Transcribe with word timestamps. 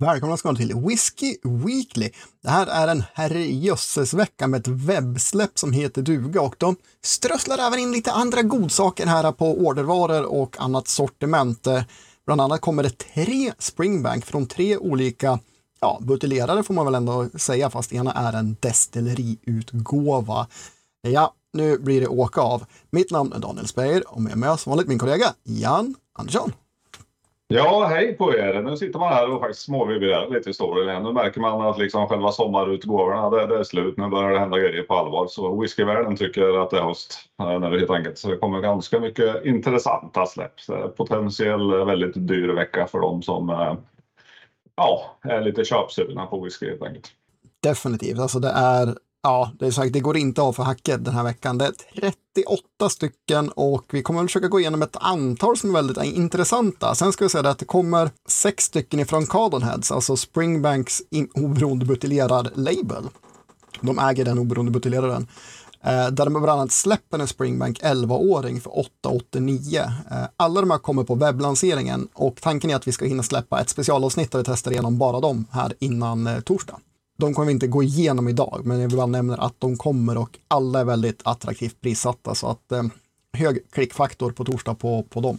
Välkomna 0.00 0.36
ska 0.36 0.52
ni 0.52 0.58
till 0.58 0.76
Whiskey 0.76 1.36
Weekly. 1.42 2.10
Det 2.42 2.50
här 2.50 2.66
är 2.66 2.88
en 2.88 3.04
herrejösses-vecka 3.14 4.46
med 4.46 4.60
ett 4.60 4.68
webbsläpp 4.68 5.58
som 5.58 5.72
heter 5.72 6.02
duga 6.02 6.40
och 6.40 6.54
de 6.58 6.76
strösslar 7.02 7.58
även 7.58 7.78
in 7.78 7.92
lite 7.92 8.12
andra 8.12 8.42
godsaker 8.42 9.06
här 9.06 9.32
på 9.32 9.66
ordervaror 9.66 10.24
och 10.24 10.60
annat 10.60 10.88
sortiment. 10.88 11.66
Bland 12.26 12.40
annat 12.40 12.60
kommer 12.60 12.82
det 12.82 12.98
tre 12.98 13.52
Springbank 13.58 14.26
från 14.26 14.46
tre 14.46 14.76
olika 14.76 15.38
ja, 15.80 15.98
buteljerare 16.02 16.62
får 16.62 16.74
man 16.74 16.84
väl 16.84 16.94
ändå 16.94 17.28
säga, 17.34 17.70
fast 17.70 17.92
ena 17.92 18.12
är 18.12 18.32
en 18.32 18.56
destilleriutgåva. 18.60 20.46
Ja, 21.00 21.34
nu 21.52 21.78
blir 21.78 22.00
det 22.00 22.08
åka 22.08 22.40
av. 22.40 22.64
Mitt 22.90 23.10
namn 23.10 23.32
är 23.32 23.38
Daniel 23.38 23.68
Speyer 23.68 24.14
och 24.14 24.22
med 24.22 24.38
mig 24.38 24.58
som 24.58 24.70
vanligt 24.70 24.88
min 24.88 24.98
kollega 24.98 25.34
Jan 25.44 25.94
Andersson. 26.18 26.52
Ja, 27.50 27.86
hej 27.90 28.16
på 28.16 28.34
er! 28.34 28.62
Nu 28.62 28.76
sitter 28.76 28.98
man 28.98 29.12
här 29.12 29.30
och 29.30 29.40
faktiskt 29.40 29.64
småvibrerar 29.64 30.30
lite 30.30 30.50
i 30.50 30.54
storyn. 30.54 31.02
Nu 31.02 31.12
märker 31.12 31.40
man 31.40 31.66
att 31.66 31.78
liksom 31.78 32.08
själva 32.08 32.32
sommarutgåvorna, 32.32 33.30
det, 33.30 33.46
det 33.46 33.58
är 33.58 33.62
slut. 33.64 33.96
Nu 33.96 34.08
börjar 34.08 34.30
det 34.30 34.38
hända 34.38 34.58
grejer 34.58 34.82
på 34.82 34.94
allvar. 34.94 35.26
Så 35.26 35.60
whiskyvärlden 35.60 36.16
tycker 36.16 36.62
att 36.62 36.70
det 36.70 36.78
är 36.78 36.82
höst 36.82 37.18
eh, 37.40 37.60
nu 37.60 37.78
helt 37.78 37.90
enkelt. 37.90 38.18
Så 38.18 38.28
det 38.28 38.36
kommer 38.36 38.60
ganska 38.60 39.00
mycket 39.00 39.44
intressanta 39.44 40.26
släpp. 40.26 40.52
Potentiell 40.96 41.72
eh, 41.72 41.84
väldigt 41.84 42.28
dyr 42.28 42.48
vecka 42.48 42.86
för 42.86 43.00
dem 43.00 43.22
som 43.22 43.50
eh, 43.50 43.74
ja, 44.76 45.16
är 45.22 45.40
lite 45.40 45.64
köpsugna 45.64 46.26
på 46.26 46.40
whisky 46.40 46.68
helt 46.68 46.82
enkelt. 46.82 47.12
Definitivt, 47.62 48.18
alltså 48.18 48.38
det 48.38 48.52
är 48.56 48.94
Ja, 49.28 49.52
det 49.58 49.66
är 49.66 49.70
sagt, 49.70 49.92
det 49.92 50.00
går 50.00 50.16
inte 50.16 50.42
av 50.42 50.52
för 50.52 50.62
hacket 50.62 51.04
den 51.04 51.14
här 51.14 51.24
veckan. 51.24 51.58
Det 51.58 51.64
är 51.64 51.72
38 52.34 52.88
stycken 52.88 53.48
och 53.48 53.84
vi 53.90 54.02
kommer 54.02 54.20
att 54.20 54.26
försöka 54.26 54.48
gå 54.48 54.60
igenom 54.60 54.82
ett 54.82 54.96
antal 55.00 55.56
som 55.56 55.70
är 55.70 55.74
väldigt 55.74 56.04
intressanta. 56.04 56.94
Sen 56.94 57.12
ska 57.12 57.24
vi 57.24 57.28
säga 57.28 57.50
att 57.50 57.58
det 57.58 57.64
kommer 57.64 58.10
sex 58.28 58.64
stycken 58.64 59.00
ifrån 59.00 59.26
Cardonheads, 59.26 59.92
alltså 59.92 60.16
Springbanks 60.16 61.02
oberoende 61.34 61.86
buteljerad 61.86 62.50
label. 62.54 63.08
De 63.80 63.98
äger 63.98 64.24
den 64.24 64.38
oberoende 64.38 64.72
buteljeraren. 64.72 65.26
Eh, 65.84 66.06
där 66.08 66.24
de 66.24 66.32
bland 66.32 66.48
annat 66.48 66.72
släpper 66.72 67.18
en 67.18 67.28
Springbank 67.28 67.80
11-åring 67.82 68.60
för 68.60 68.78
889. 68.78 69.80
Eh, 70.10 70.16
alla 70.36 70.60
de 70.60 70.70
här 70.70 70.78
kommer 70.78 71.04
på 71.04 71.14
webblanseringen 71.14 72.08
och 72.14 72.40
tanken 72.40 72.70
är 72.70 72.76
att 72.76 72.88
vi 72.88 72.92
ska 72.92 73.04
hinna 73.04 73.22
släppa 73.22 73.60
ett 73.60 73.68
specialavsnitt 73.68 74.32
där 74.32 74.38
vi 74.38 74.44
testar 74.44 74.70
igenom 74.70 74.98
bara 74.98 75.20
dem 75.20 75.46
här 75.50 75.74
innan 75.78 76.26
eh, 76.26 76.40
torsdag 76.40 76.80
de 77.18 77.34
kommer 77.34 77.46
vi 77.46 77.52
inte 77.52 77.66
gå 77.66 77.82
igenom 77.82 78.28
idag, 78.28 78.60
men 78.64 78.80
jag 78.80 78.88
vill 78.88 78.96
bara 78.96 79.06
nämna 79.06 79.36
att 79.36 79.54
de 79.58 79.76
kommer 79.76 80.18
och 80.18 80.38
alla 80.48 80.80
är 80.80 80.84
väldigt 80.84 81.20
attraktivt 81.24 81.80
prissatta 81.80 82.34
så 82.34 82.46
att 82.46 82.72
eh, 82.72 82.82
hög 83.32 83.70
klickfaktor 83.70 84.30
på 84.32 84.44
torsdag 84.44 84.74
på, 84.74 85.02
på 85.02 85.20
dem. 85.20 85.38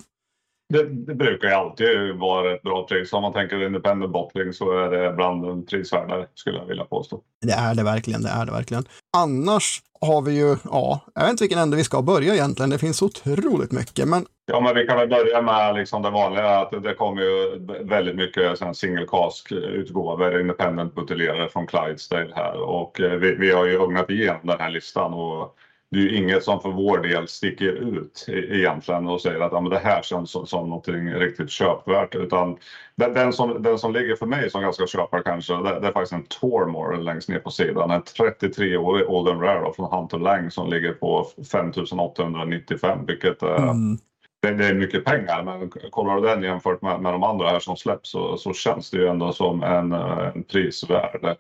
Det, 0.70 0.84
det, 0.84 1.16
brukar 1.16 1.48
ju 1.48 1.54
alltid 1.54 2.16
vara 2.16 2.54
ett 2.54 2.62
bra 2.62 2.88
pris. 2.88 3.14
Om 3.14 3.22
man 3.22 3.34
tänker 3.34 3.66
independent 3.66 4.14
bottling 4.14 4.54
så 4.54 4.78
är 4.78 4.90
det 4.90 5.14
bland 5.16 5.44
de 5.44 5.66
prisvärdare 5.66 6.28
skulle 6.36 6.58
jag 6.58 6.66
vilja 6.66 6.86
påstå. 6.86 7.22
Det 7.42 7.54
är 7.54 7.76
det 7.76 7.84
verkligen, 7.84 8.24
det 8.24 8.30
är 8.30 8.46
det 8.46 8.52
verkligen. 8.52 8.84
Annars 9.18 9.82
har 10.02 10.22
vi 10.22 10.38
ju, 10.38 10.56
ja, 10.64 11.00
jag 11.16 11.22
vet 11.22 11.32
inte 11.32 11.44
vilken 11.44 11.60
ände 11.60 11.78
vi 11.78 11.84
ska 11.84 12.02
börja 12.02 12.34
egentligen. 12.34 12.70
Det 12.70 12.78
finns 12.78 13.02
otroligt 13.02 13.72
mycket, 13.72 14.08
men 14.08 14.26
Ja, 14.52 14.60
men 14.60 14.76
vi 14.76 14.88
kan 14.88 14.98
väl 14.98 15.10
börja 15.10 15.42
med 15.42 15.76
liksom 15.76 16.02
det 16.02 16.10
vanliga 16.10 16.60
att 16.60 16.84
det 16.84 16.94
kommer 16.94 17.22
ju 17.22 17.60
väldigt 17.82 18.16
mycket 18.16 18.78
single 18.78 19.06
cask 19.06 19.52
utgåvor, 19.52 20.42
independent 20.42 20.96
buteljerare 20.96 21.50
från 21.50 21.68
Clydesdale 21.68 22.34
här 22.36 22.62
och 22.62 23.02
eh, 23.02 23.12
vi, 23.12 23.36
vi 23.36 23.52
har 23.52 23.66
ju 23.66 23.84
ögnat 23.84 24.10
igenom 24.10 24.40
den 24.44 24.60
här 24.60 24.70
listan 24.70 25.14
och 25.14 25.56
det 25.92 25.98
är 25.98 26.02
ju 26.02 26.18
inget 26.18 26.44
som 26.44 26.62
för 26.62 26.70
vår 26.70 26.98
del 26.98 27.28
sticker 27.28 27.72
ut 27.72 28.26
e-, 28.28 28.32
egentligen 28.32 29.08
och 29.08 29.22
säger 29.22 29.40
att 29.40 29.52
ja, 29.52 29.62
men 29.62 29.70
det 29.70 29.80
här 29.80 30.02
känns 30.02 30.32
som, 30.32 30.46
som 30.46 30.70
någonting 30.70 31.14
riktigt 31.14 31.50
köpvärt. 31.50 32.16
Utan 32.16 32.58
den, 32.96 33.14
den, 33.14 33.34
som, 33.34 33.64
den 33.64 33.80
som 33.80 33.94
ligger 33.94 34.16
för 34.16 34.26
mig 34.26 34.50
som 34.50 34.62
ganska 34.62 34.88
köpvärd 34.88 35.24
kanske, 35.24 35.54
det, 35.54 35.80
det, 35.80 35.88
är 35.88 35.92
faktiskt 35.92 36.14
en 36.14 36.26
Tormore 36.26 36.98
längst 36.98 37.30
ner 37.30 37.40
på 37.40 37.52
sidan. 37.52 37.92
En 37.92 38.02
33-årig 38.02 39.10
Olden 39.10 39.40
Rare 39.40 39.74
från 39.74 39.92
Hunter 39.92 40.18
Lang 40.18 40.52
som 40.52 40.70
ligger 40.70 40.94
på 40.94 41.28
5895 41.52 43.06
vilket 43.08 43.42
mm. 43.42 43.98
det, 44.42 44.52
det, 44.52 44.66
är 44.66 44.74
mycket 44.74 45.06
pengar. 45.06 45.44
Men 45.44 45.70
kollar 45.92 46.16
du 46.16 46.22
den 46.22 46.44
jämfört 46.44 46.82
med, 46.82 47.02
med 47.02 47.14
de 47.14 47.24
andra 47.24 47.50
här 47.50 47.60
som 47.60 47.78
släpps 47.78 48.12
så, 48.12 48.38
så 48.38 48.54
känns 48.54 48.92
det 48.92 48.98
ju 48.98 49.08
ändå 49.08 49.32
som 49.32 49.64
en, 49.64 49.92
en 49.92 50.44
prisvärd 50.44 51.24
eh, 51.24 51.34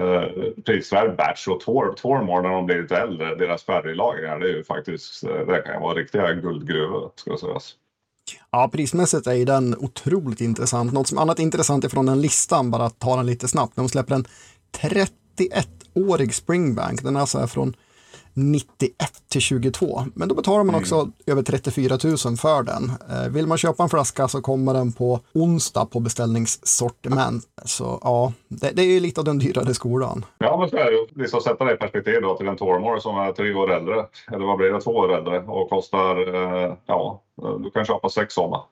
Eh, 0.00 0.28
typ 0.28 0.64
prisvärd 0.64 1.16
batch 1.16 1.48
och 1.48 1.60
Tor, 1.60 1.94
Tormore 1.96 2.42
när 2.42 2.48
de 2.48 2.66
blir 2.66 2.82
lite 2.82 2.96
äldre, 2.96 3.34
deras 3.34 3.62
färglagringar, 3.62 4.38
det 4.38 4.46
är 4.46 4.56
ju 4.56 4.64
faktiskt, 4.64 5.24
eh, 5.24 5.30
det 5.30 5.62
kan 5.62 5.82
vara 5.82 5.94
riktiga 5.94 6.32
guldgruvor 6.32 7.10
ska 7.14 7.36
sägas. 7.36 7.74
Ja, 8.50 8.70
prismässigt 8.72 9.26
är 9.26 9.46
den 9.46 9.76
otroligt 9.78 10.40
intressant. 10.40 10.92
Något 10.92 11.08
som 11.08 11.18
annat 11.18 11.38
intressant 11.38 11.84
är 11.84 11.88
från 11.88 12.06
den 12.06 12.20
listan, 12.20 12.70
bara 12.70 12.84
att 12.84 12.98
ta 12.98 13.16
den 13.16 13.26
lite 13.26 13.48
snabbt. 13.48 13.76
De 13.76 13.88
släpper 13.88 14.14
en 14.14 14.24
31-årig 14.80 16.34
Springbank. 16.34 17.02
Den 17.02 17.16
är 17.16 17.20
alltså 17.20 17.46
från 17.46 17.76
91 18.34 18.94
till 19.28 19.40
22. 19.40 20.02
Men 20.14 20.28
då 20.28 20.34
betalar 20.34 20.64
man 20.64 20.74
också 20.74 20.94
mm. 20.94 21.12
över 21.26 21.42
34 21.42 21.98
000 22.04 22.36
för 22.36 22.62
den. 22.62 22.92
Eh, 23.10 23.28
vill 23.28 23.46
man 23.46 23.58
köpa 23.58 23.82
en 23.82 23.88
flaska 23.88 24.28
så 24.28 24.40
kommer 24.40 24.74
den 24.74 24.92
på 24.92 25.20
onsdag 25.32 25.84
på 25.84 26.00
beställningssortiment. 26.00 27.44
Så 27.64 27.98
ja, 28.02 28.32
det, 28.48 28.70
det 28.70 28.82
är 28.82 29.00
lite 29.00 29.20
av 29.20 29.24
den 29.24 29.38
dyrare 29.38 29.74
skolan. 29.74 30.24
Ja, 30.38 30.56
men 30.60 30.68
så 30.68 30.76
är 30.76 30.84
det. 30.84 31.22
Liksom 31.22 31.40
sätta 31.40 31.64
det 31.64 31.74
i 31.74 31.76
perspektiv 31.76 32.22
då 32.22 32.36
till 32.36 32.48
en 32.48 32.56
Tormore 32.56 33.00
som 33.00 33.16
är 33.16 33.32
tre 33.32 33.54
år 33.54 33.72
äldre, 33.72 34.06
eller 34.32 34.46
vad 34.46 34.58
blir 34.58 34.72
det, 34.72 34.80
två 34.80 34.90
år 34.90 35.14
äldre 35.14 35.38
och 35.40 35.70
kostar, 35.70 36.34
eh, 36.34 36.74
ja, 36.86 37.22
du 37.64 37.70
kan 37.70 37.84
köpa 37.84 38.08
sex 38.08 38.34
sådana. 38.34 38.62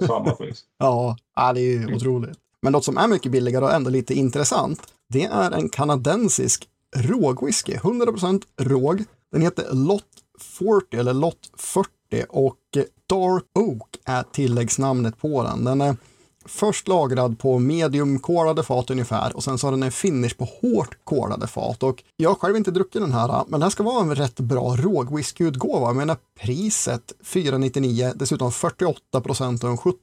Samma 0.06 0.30
pris. 0.30 0.64
ja, 0.78 1.16
det 1.54 1.60
är 1.60 1.64
ju 1.64 1.94
otroligt. 1.94 2.38
Men 2.62 2.72
något 2.72 2.84
som 2.84 2.96
är 2.96 3.08
mycket 3.08 3.32
billigare 3.32 3.64
och 3.64 3.72
ändå 3.72 3.90
lite 3.90 4.14
intressant, 4.14 4.80
det 5.08 5.24
är 5.24 5.50
en 5.50 5.68
kanadensisk 5.68 6.68
rågwhisky, 6.96 7.76
100% 7.76 8.42
råg. 8.60 9.04
Den 9.32 9.42
heter 9.42 9.74
Lot 9.74 10.04
40 10.40 10.96
eller 10.96 11.14
Lot 11.14 11.50
40 11.56 11.88
och 12.28 12.56
Dark 13.08 13.44
Oak 13.54 13.96
är 14.04 14.22
tilläggsnamnet 14.22 15.18
på 15.18 15.42
den. 15.42 15.64
Den 15.64 15.80
är 15.80 15.96
först 16.48 16.88
lagrad 16.88 17.38
på 17.38 17.58
medium 17.58 18.18
kolade 18.18 18.62
fat 18.62 18.90
ungefär 18.90 19.36
och 19.36 19.44
sen 19.44 19.58
så 19.58 19.66
har 19.66 19.72
den 19.72 19.82
en 19.82 19.92
finish 19.92 20.36
på 20.38 20.44
hårt 20.44 20.98
kolade 21.04 21.46
fat. 21.46 21.82
Och 21.82 22.04
jag 22.16 22.30
har 22.30 22.34
själv 22.34 22.56
inte 22.56 22.70
druckit 22.70 23.02
den 23.02 23.12
här, 23.12 23.28
men 23.28 23.50
den 23.50 23.62
här 23.62 23.70
ska 23.70 23.82
vara 23.82 24.02
en 24.02 24.14
rätt 24.14 24.40
bra 24.40 24.76
rågwhiskyutgåva. 24.76 25.86
Jag 25.86 25.96
menar 25.96 26.16
priset 26.40 27.12
499, 27.24 28.12
dessutom 28.16 28.52
48 28.52 29.20
procent 29.20 29.64
och 29.64 29.70
en 29.70 29.76
70 29.76 29.98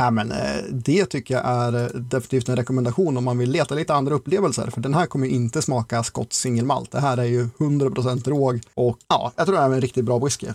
äh, 0.00 0.10
men 0.10 0.32
eh, 0.32 0.38
Det 0.70 1.06
tycker 1.06 1.34
jag 1.34 1.44
är 1.46 1.82
eh, 1.82 2.00
definitivt 2.00 2.48
en 2.48 2.56
rekommendation 2.56 3.16
om 3.16 3.24
man 3.24 3.38
vill 3.38 3.50
leta 3.50 3.74
lite 3.74 3.94
andra 3.94 4.14
upplevelser, 4.14 4.70
för 4.70 4.80
den 4.80 4.94
här 4.94 5.06
kommer 5.06 5.26
inte 5.26 5.62
smaka 5.62 6.02
skott 6.02 6.32
singelmalt. 6.32 6.90
Det 6.90 7.00
här 7.00 7.16
är 7.16 7.24
ju 7.24 7.48
100 7.58 7.90
procent 7.90 8.28
råg 8.28 8.60
och 8.74 8.98
ja, 9.08 9.32
jag 9.36 9.46
tror 9.46 9.56
det 9.56 9.62
är 9.62 9.70
en 9.70 9.80
riktigt 9.80 10.04
bra 10.04 10.18
whisky. 10.18 10.46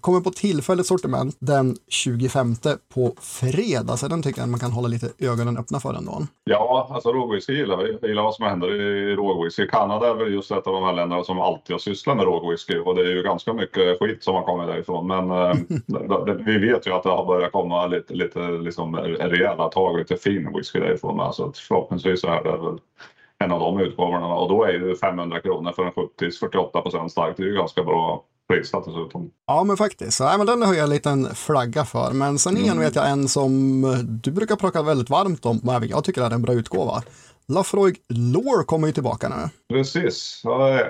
Kommer 0.00 0.20
på 0.20 0.30
tillfälligt 0.30 0.86
sortiment 0.86 1.36
den 1.38 1.76
25 1.88 2.54
på 2.94 3.14
fredag, 3.20 3.96
så 3.96 4.08
den 4.08 4.22
tycker 4.22 4.40
jag 4.40 4.48
man 4.48 4.60
kan 4.60 4.72
hålla 4.72 4.88
lite 4.88 5.12
ögonen 5.18 5.58
öppna 5.58 5.80
för 5.80 5.94
ändå. 5.94 6.22
Ja, 6.44 6.88
alltså 6.90 7.12
rågwhisky 7.12 7.52
gillar 7.52 7.76
vi. 7.76 7.98
Jag 8.00 8.08
gillar 8.08 8.22
vad 8.22 8.34
som 8.34 8.44
händer 8.44 8.74
i 8.74 9.16
rågwhisky. 9.16 9.66
Kanada 9.66 10.10
är 10.10 10.14
väl 10.14 10.32
just 10.32 10.50
ett 10.50 10.66
av 10.66 10.72
de 10.72 10.84
här 10.84 10.92
länderna 10.92 11.24
som 11.24 11.40
alltid 11.40 11.74
har 11.74 11.78
sysslat 11.78 12.16
med 12.16 12.26
rågwhisky 12.26 12.78
och 12.78 12.94
det 12.94 13.02
är 13.02 13.14
ju 13.14 13.22
ganska 13.22 13.52
mycket 13.52 13.98
skit 13.98 14.24
som 14.24 14.34
har 14.34 14.42
kommit 14.42 14.66
därifrån. 14.66 15.06
Men 15.06 15.30
äh, 15.30 16.34
vi 16.46 16.58
vet 16.58 16.86
ju 16.86 16.92
att 16.92 17.02
det 17.02 17.10
har 17.10 17.26
börjat 17.26 17.52
komma 17.52 17.86
lite, 17.86 18.14
lite 18.14 18.40
liksom, 18.40 18.96
rejäla 18.96 19.68
tag, 19.68 19.98
lite 19.98 20.16
fin 20.16 20.52
whisky 20.56 20.80
därifrån. 20.80 21.20
Alltså, 21.20 21.52
förhoppningsvis 21.68 22.20
så 22.20 22.28
är 22.28 22.42
det 22.44 22.50
väl 22.50 22.78
en 23.38 23.52
av 23.52 23.60
de 23.60 23.80
utgåvorna 23.80 24.34
och 24.34 24.48
då 24.48 24.64
är 24.64 24.72
ju 24.72 24.96
500 24.96 25.40
kronor 25.40 25.72
för 25.72 25.84
en 25.84 25.92
70 25.92 26.30
48 26.40 26.80
procent 26.80 27.12
stark. 27.12 27.36
Det 27.36 27.42
är 27.42 27.46
ju 27.46 27.54
ganska 27.54 27.82
bra 27.82 28.24
prissatt 28.48 28.84
dessutom. 28.84 29.30
Ja, 29.46 29.64
men 29.64 29.76
faktiskt. 29.76 30.20
Ja, 30.20 30.36
men 30.38 30.46
den 30.46 30.62
har 30.62 30.74
jag 30.74 30.84
en 30.84 30.90
liten 30.90 31.34
flagga 31.34 31.84
för. 31.84 32.12
Men 32.12 32.38
sen 32.38 32.56
igen 32.56 32.72
mm. 32.72 32.84
vet 32.84 32.94
jag 32.94 33.10
en 33.10 33.28
som 33.28 33.82
du 34.22 34.30
brukar 34.30 34.56
prata 34.56 34.82
väldigt 34.82 35.10
varmt 35.10 35.46
om, 35.46 35.68
även 35.68 35.88
jag 35.88 36.04
tycker 36.04 36.20
det 36.20 36.26
är 36.26 36.30
en 36.30 36.42
bra 36.42 36.54
utgåva. 36.54 37.02
Lafroig 37.52 37.96
Lore 38.08 38.64
kommer 38.64 38.86
ju 38.86 38.92
tillbaka 38.92 39.28
nu. 39.28 39.74
Precis. 39.76 40.42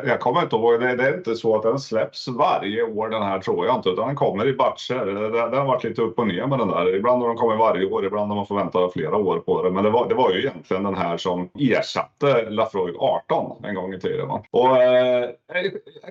Jag 0.05 0.20
kommer 0.20 0.43
inte 0.43 0.56
ihåg. 0.56 0.81
Det 0.81 0.87
är 0.87 1.17
inte 1.17 1.35
så 1.35 1.56
att 1.56 1.62
den 1.62 1.79
släpps 1.79 2.29
varje 2.29 2.82
år 2.82 3.08
den 3.08 3.23
här 3.23 3.38
tror 3.38 3.67
jag 3.67 3.76
inte. 3.76 3.88
Utan 3.88 4.06
den 4.06 4.17
kommer 4.17 4.49
i 4.49 4.53
batcher. 4.53 5.05
Det 5.50 5.56
har 5.56 5.64
varit 5.64 5.85
lite 5.85 6.03
upp 6.03 6.19
och 6.19 6.26
ner 6.26 6.47
med 6.47 6.58
den 6.58 6.69
där. 6.69 6.94
Ibland 6.94 7.23
har 7.23 7.29
de 7.29 7.37
kommit 7.37 7.58
varje 7.58 7.87
år. 7.87 8.06
Ibland 8.06 8.29
har 8.29 8.37
man 8.37 8.47
fått 8.47 8.58
vänta 8.58 8.88
flera 8.88 9.17
år 9.17 9.38
på 9.38 9.62
det. 9.62 9.70
Men 9.70 9.85
det 9.85 9.91
var, 9.91 10.08
det 10.08 10.14
var 10.14 10.31
ju 10.31 10.38
egentligen 10.38 10.82
den 10.82 10.94
här 10.94 11.17
som 11.17 11.49
ersatte 11.58 12.50
Lafroig 12.50 12.97
18 12.99 13.64
en 13.64 13.75
gång 13.75 13.94
i 13.94 14.00
tiden. 14.00 14.31
Och 14.50 14.76
eh, 14.82 15.31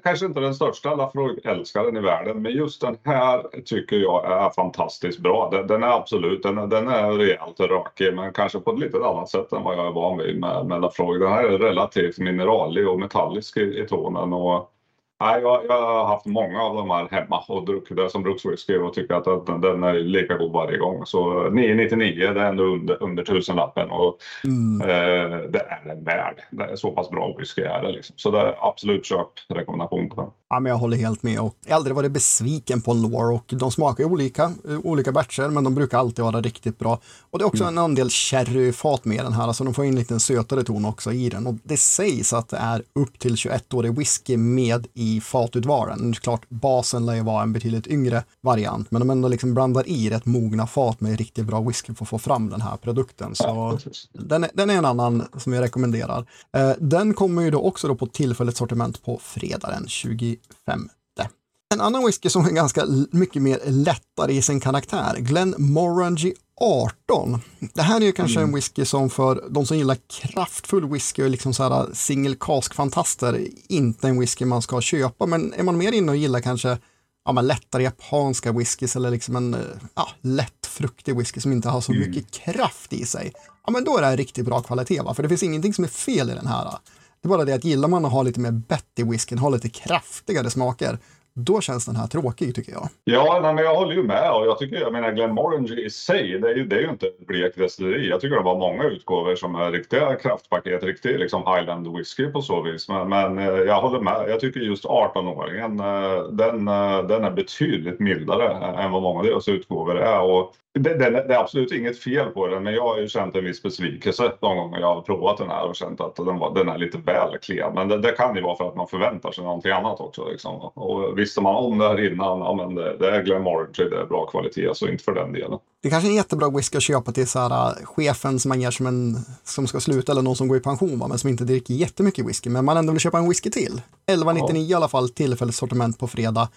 kanske 0.03 0.25
inte 0.25 0.39
den 0.39 0.55
största 0.55 0.95
Lafroig-älskaren 0.95 1.97
i 1.97 2.01
världen. 2.01 2.41
Men 2.41 2.51
just 2.51 2.81
den 2.81 2.97
här 3.03 3.43
tycker 3.65 3.95
jag 3.95 4.31
är 4.31 4.49
fantastiskt 4.49 5.19
bra. 5.19 5.49
Den, 5.51 5.67
den 5.67 5.83
är 5.83 5.87
absolut, 5.87 6.43
den, 6.43 6.69
den 6.69 6.87
är 6.87 7.11
rejält 7.11 7.59
rökig. 7.59 8.13
Men 8.15 8.33
kanske 8.33 8.59
på 8.59 8.71
ett 8.71 8.79
lite 8.79 8.97
annat 8.97 9.29
sätt 9.29 9.53
än 9.53 9.63
vad 9.63 9.77
jag 9.77 9.87
är 9.87 9.91
van 9.91 10.17
vid 10.17 10.34
med, 10.35 10.65
med 10.65 10.81
Lafroig. 10.81 11.21
Den 11.21 11.31
här 11.31 11.43
är 11.43 11.57
relativt 11.57 12.17
mineralig 12.17 12.87
och 12.87 12.99
metallisk 12.99 13.57
i, 13.57 13.79
i 13.81 13.85
tonen. 13.87 14.33
Och 14.33 14.71
Nej, 15.19 15.41
jag, 15.41 15.65
jag 15.65 15.81
har 15.81 16.05
haft 16.05 16.25
många 16.25 16.61
av 16.61 16.75
de 16.75 16.89
här 16.89 17.07
hemma 17.11 17.43
och 17.47 17.65
druckit 17.65 17.97
det 17.97 18.09
som 18.09 18.23
brukswhisky 18.23 18.77
och 18.77 18.93
tycker 18.93 19.15
att 19.15 19.45
den, 19.45 19.61
den 19.61 19.83
är 19.83 19.93
lika 19.93 20.37
god 20.37 20.51
varje 20.51 20.77
gång. 20.77 21.05
Så 21.05 21.49
999 21.49 22.33
det 22.33 22.41
är 22.41 22.45
ändå 22.45 22.63
under, 22.63 23.03
under 23.03 23.23
tusenlappen 23.23 23.89
och 23.89 24.17
mm. 24.43 24.81
eh, 24.81 25.37
det 25.37 25.59
är 25.59 25.81
den 25.85 26.03
värd. 26.03 26.41
Det 26.51 26.63
är 26.63 26.75
så 26.75 26.91
pass 26.91 27.09
bra 27.09 27.35
whisky 27.37 27.61
är 27.61 27.83
det 27.83 27.91
liksom. 27.91 28.15
Så 28.17 28.31
det 28.31 28.39
är 28.39 28.55
absolut 28.59 29.05
köp 29.05 29.27
rekommendation 29.49 30.09
på 30.09 30.21
den. 30.21 30.31
Ja, 30.49 30.59
men 30.59 30.69
jag 30.69 30.77
håller 30.77 30.97
helt 30.97 31.23
med 31.23 31.39
och 31.39 31.55
jag 31.65 31.71
har 31.71 31.75
aldrig 31.75 31.95
varit 31.95 32.11
besviken 32.11 32.81
på 32.81 32.93
Loire 32.93 33.35
och 33.35 33.45
de 33.47 33.71
smakar 33.71 34.03
ju 34.03 34.09
olika, 34.09 34.43
eh, 34.43 34.79
olika 34.83 35.11
batcher 35.11 35.49
men 35.49 35.63
de 35.63 35.75
brukar 35.75 35.97
alltid 35.97 36.25
vara 36.25 36.41
riktigt 36.41 36.79
bra. 36.79 36.99
Och 37.31 37.39
det 37.39 37.43
är 37.43 37.47
också 37.47 37.63
mm. 37.63 37.77
en 37.77 37.83
andel 37.83 38.09
sherryfat 38.09 39.05
med 39.05 39.25
den 39.25 39.33
här, 39.33 39.41
så 39.41 39.47
alltså 39.47 39.63
de 39.63 39.73
får 39.73 39.85
in 39.85 39.93
en 39.93 39.99
liten 39.99 40.19
sötare 40.19 40.63
ton 40.63 40.85
också 40.85 41.13
i 41.13 41.29
den. 41.29 41.47
Och 41.47 41.55
det 41.63 41.77
sägs 41.77 42.33
att 42.33 42.49
det 42.49 42.57
är 42.57 42.83
upp 42.93 43.19
till 43.19 43.35
21-årig 43.35 43.97
whisky 43.97 44.37
med 44.37 44.87
i 44.93 45.21
fatutvaran. 45.21 46.13
Klart, 46.13 46.49
basen 46.49 47.05
lär 47.05 47.15
ju 47.15 47.21
vara 47.21 47.43
en 47.43 47.53
betydligt 47.53 47.87
yngre 47.87 48.23
variant, 48.41 48.91
men 48.91 48.99
de 48.99 49.09
ändå 49.09 49.27
liksom 49.27 49.53
blandar 49.53 49.87
i 49.87 50.09
rätt 50.09 50.25
mogna 50.25 50.67
fat 50.67 51.01
med 51.01 51.17
riktigt 51.17 51.45
bra 51.45 51.61
whisky 51.61 51.93
för 51.93 52.05
att 52.05 52.09
få 52.09 52.19
fram 52.19 52.49
den 52.49 52.61
här 52.61 52.77
produkten. 52.77 53.35
Så 53.35 53.79
den 54.13 54.43
är, 54.43 54.49
den 54.53 54.69
är 54.69 54.77
en 54.77 54.85
annan 54.85 55.27
som 55.37 55.53
jag 55.53 55.63
rekommenderar. 55.63 56.25
Eh, 56.57 56.71
den 56.79 57.13
kommer 57.13 57.41
ju 57.41 57.51
då 57.51 57.61
också 57.61 57.87
då 57.87 57.95
på 57.95 58.07
tillfälligt 58.07 58.57
sortiment 58.57 59.03
på 59.03 59.19
fredagen 59.23 59.87
20 59.87 60.34
femte. 60.65 61.29
En 61.73 61.81
annan 61.81 62.05
whisky 62.05 62.29
som 62.29 62.45
är 62.45 62.51
ganska 62.51 62.85
mycket 63.11 63.41
mer 63.41 63.59
lättare 63.65 64.33
i 64.33 64.41
sin 64.41 64.59
karaktär, 64.59 65.15
Glen 65.19 65.55
Morangy 65.57 66.33
18. 66.61 67.39
Det 67.73 67.81
här 67.81 68.01
är 68.01 68.05
ju 68.05 68.11
kanske 68.11 68.39
mm. 68.39 68.49
en 68.49 68.55
whisky 68.55 68.85
som 68.85 69.09
för 69.09 69.43
de 69.49 69.65
som 69.65 69.77
gillar 69.77 69.97
kraftfull 70.07 70.89
whisky 70.89 71.23
och 71.23 71.29
liksom 71.29 71.53
så 71.53 71.63
här 71.63 71.89
single 71.93 72.35
cask-fantaster, 72.39 73.47
inte 73.67 74.07
en 74.07 74.19
whisky 74.19 74.45
man 74.45 74.61
ska 74.61 74.81
köpa, 74.81 75.25
men 75.25 75.53
är 75.53 75.63
man 75.63 75.77
mer 75.77 75.91
inne 75.91 76.11
och 76.11 76.17
gillar 76.17 76.39
kanske 76.39 76.77
ja, 77.25 77.31
men 77.31 77.47
lättare 77.47 77.83
japanska 77.83 78.51
whiskys 78.51 78.95
eller 78.95 79.11
liksom 79.11 79.35
en 79.35 79.55
ja, 79.95 80.09
lätt 80.21 80.65
fruktig 80.65 81.17
whisky 81.17 81.41
som 81.41 81.51
inte 81.51 81.69
har 81.69 81.81
så 81.81 81.91
mm. 81.91 82.09
mycket 82.09 82.31
kraft 82.31 82.93
i 82.93 83.05
sig, 83.05 83.33
ja 83.65 83.71
men 83.71 83.83
då 83.83 83.97
är 83.97 84.01
det 84.01 84.07
här 84.07 84.17
riktigt 84.17 84.45
bra 84.45 84.61
kvalitet, 84.61 85.01
va? 85.01 85.13
för 85.13 85.23
det 85.23 85.29
finns 85.29 85.43
ingenting 85.43 85.73
som 85.73 85.83
är 85.83 85.89
fel 85.89 86.29
i 86.29 86.33
den 86.33 86.47
här. 86.47 86.77
Det 87.21 87.27
är 87.27 87.29
bara 87.29 87.45
det 87.45 87.53
att 87.53 87.63
gillar 87.63 87.87
man 87.87 88.05
att 88.05 88.11
ha 88.11 88.23
lite 88.23 88.39
mer 88.39 88.51
bett 88.51 88.99
i 88.99 89.03
whiskyn, 89.03 89.37
ha 89.37 89.49
lite 89.49 89.69
kraftigare 89.69 90.49
smaker, 90.49 90.99
då 91.37 91.61
känns 91.61 91.85
den 91.85 91.95
här 91.95 92.07
tråkig 92.07 92.55
tycker 92.55 92.71
jag. 92.71 92.87
Ja, 93.03 93.39
nej, 93.41 93.53
men 93.53 93.63
jag 93.63 93.75
håller 93.75 93.95
ju 93.95 94.03
med 94.03 94.31
och 94.31 94.45
jag 94.45 94.59
tycker, 94.59 94.81
jag 94.81 94.93
menar 94.93 95.11
Glenmorangie 95.11 95.85
i 95.85 95.89
sig, 95.89 96.39
det 96.39 96.49
är 96.49 96.55
ju, 96.55 96.65
det 96.65 96.75
är 96.75 96.81
ju 96.81 96.89
inte 96.89 97.07
ett 97.07 97.27
blekt 97.27 97.57
destilleri. 97.57 98.09
Jag 98.09 98.21
tycker 98.21 98.35
det 98.35 98.43
var 98.43 98.57
många 98.57 98.83
utgåvor 98.83 99.35
som 99.35 99.55
är 99.55 99.71
riktiga 99.71 100.15
kraftpaket, 100.15 100.83
riktig 100.83 101.19
liksom 101.19 101.41
Highland 101.41 101.97
whisky 101.97 102.27
på 102.27 102.41
så 102.41 102.61
vis. 102.61 102.89
Men, 102.89 103.09
men 103.09 103.37
eh, 103.37 103.45
jag 103.45 103.81
håller 103.81 103.99
med, 103.99 104.25
jag 104.27 104.39
tycker 104.39 104.59
just 104.59 104.85
18-åringen, 104.85 105.79
eh, 105.79 106.23
den, 106.31 106.67
eh, 106.67 107.07
den 107.07 107.23
är 107.23 107.31
betydligt 107.31 107.99
mildare 107.99 108.77
än 108.83 108.91
vad 108.91 109.01
många 109.01 109.19
av 109.19 109.25
deras 109.25 109.47
utgåvor 109.47 109.99
är. 109.99 110.21
Och 110.21 110.55
det, 110.79 110.93
det, 110.93 111.09
det, 111.09 111.35
är 111.35 111.39
absolut 111.39 111.71
inget 111.71 111.99
fel 111.99 112.29
på 112.29 112.47
den, 112.47 112.63
men 112.63 112.73
jag 112.73 112.83
har 112.83 112.97
ju 112.97 113.07
känt 113.07 113.35
en 113.35 113.45
viss 113.45 113.63
besvikelse 113.63 114.31
de 114.39 114.57
gånger 114.57 114.79
jag 114.79 114.95
har 114.95 115.01
provat 115.01 115.37
den 115.37 115.49
här 115.49 115.67
och 115.67 115.75
känt 115.75 116.01
att 116.01 116.15
den, 116.15 116.39
var, 116.39 116.55
den 116.55 116.69
är 116.69 116.77
lite 116.77 116.97
väl 116.97 117.37
klen. 117.41 117.73
Men 117.73 117.87
det, 117.87 117.97
det, 117.97 118.11
kan 118.11 118.35
ju 118.35 118.41
vara 118.41 118.55
för 118.55 118.67
att 118.67 118.75
man 118.75 118.87
förväntar 118.87 119.31
sig 119.31 119.43
någonting 119.43 119.71
annat 119.71 119.99
också. 119.99 120.29
Liksom. 120.29 120.55
Och 120.55 121.17
visste 121.25 121.41
man 121.41 121.55
om 121.55 121.77
det 121.77 121.87
här 121.87 122.13
innan, 122.13 122.39
ja 122.39 122.53
men 122.53 122.75
det, 122.75 122.97
det 122.97 123.09
är 123.15 123.23
Glenmorangie, 123.23 123.89
det 123.89 124.01
är 124.01 124.05
bra 124.05 124.25
kvalitet, 124.25 124.75
så 124.75 124.87
inte 124.87 125.03
för 125.03 125.15
den 125.15 125.33
delen. 125.33 125.59
Det 125.83 125.89
kanske 125.89 126.07
är 126.07 126.09
en 126.09 126.15
jättebra 126.15 126.49
whisky 126.49 126.77
att 126.77 126.83
köpa 126.83 127.11
till 127.11 127.27
så 127.27 127.39
här, 127.39 127.51
äh, 127.51 127.85
chefen 127.85 128.39
som 128.39 128.49
man 128.49 128.61
ger 128.61 128.71
som 128.71 128.87
en 128.87 129.17
som 129.43 129.67
ska 129.67 129.79
sluta 129.79 130.11
eller 130.11 130.21
någon 130.21 130.35
som 130.35 130.47
går 130.47 130.57
i 130.57 130.59
pension 130.59 130.99
va, 130.99 131.07
men 131.07 131.19
som 131.19 131.29
inte 131.29 131.43
dricker 131.43 131.73
jättemycket 131.73 132.25
whisky. 132.25 132.49
Men 132.49 132.65
man 132.65 132.77
ändå 132.77 132.93
vill 132.93 132.99
köpa 132.99 133.17
en 133.17 133.29
whisky 133.29 133.49
till. 133.49 133.81
11,99 134.11 134.57
i 134.57 134.73
alla 134.73 134.87
fall, 134.87 135.09
tillfälligt 135.09 135.55
sortiment 135.55 135.99
på 135.99 136.07
fredag. 136.07 136.49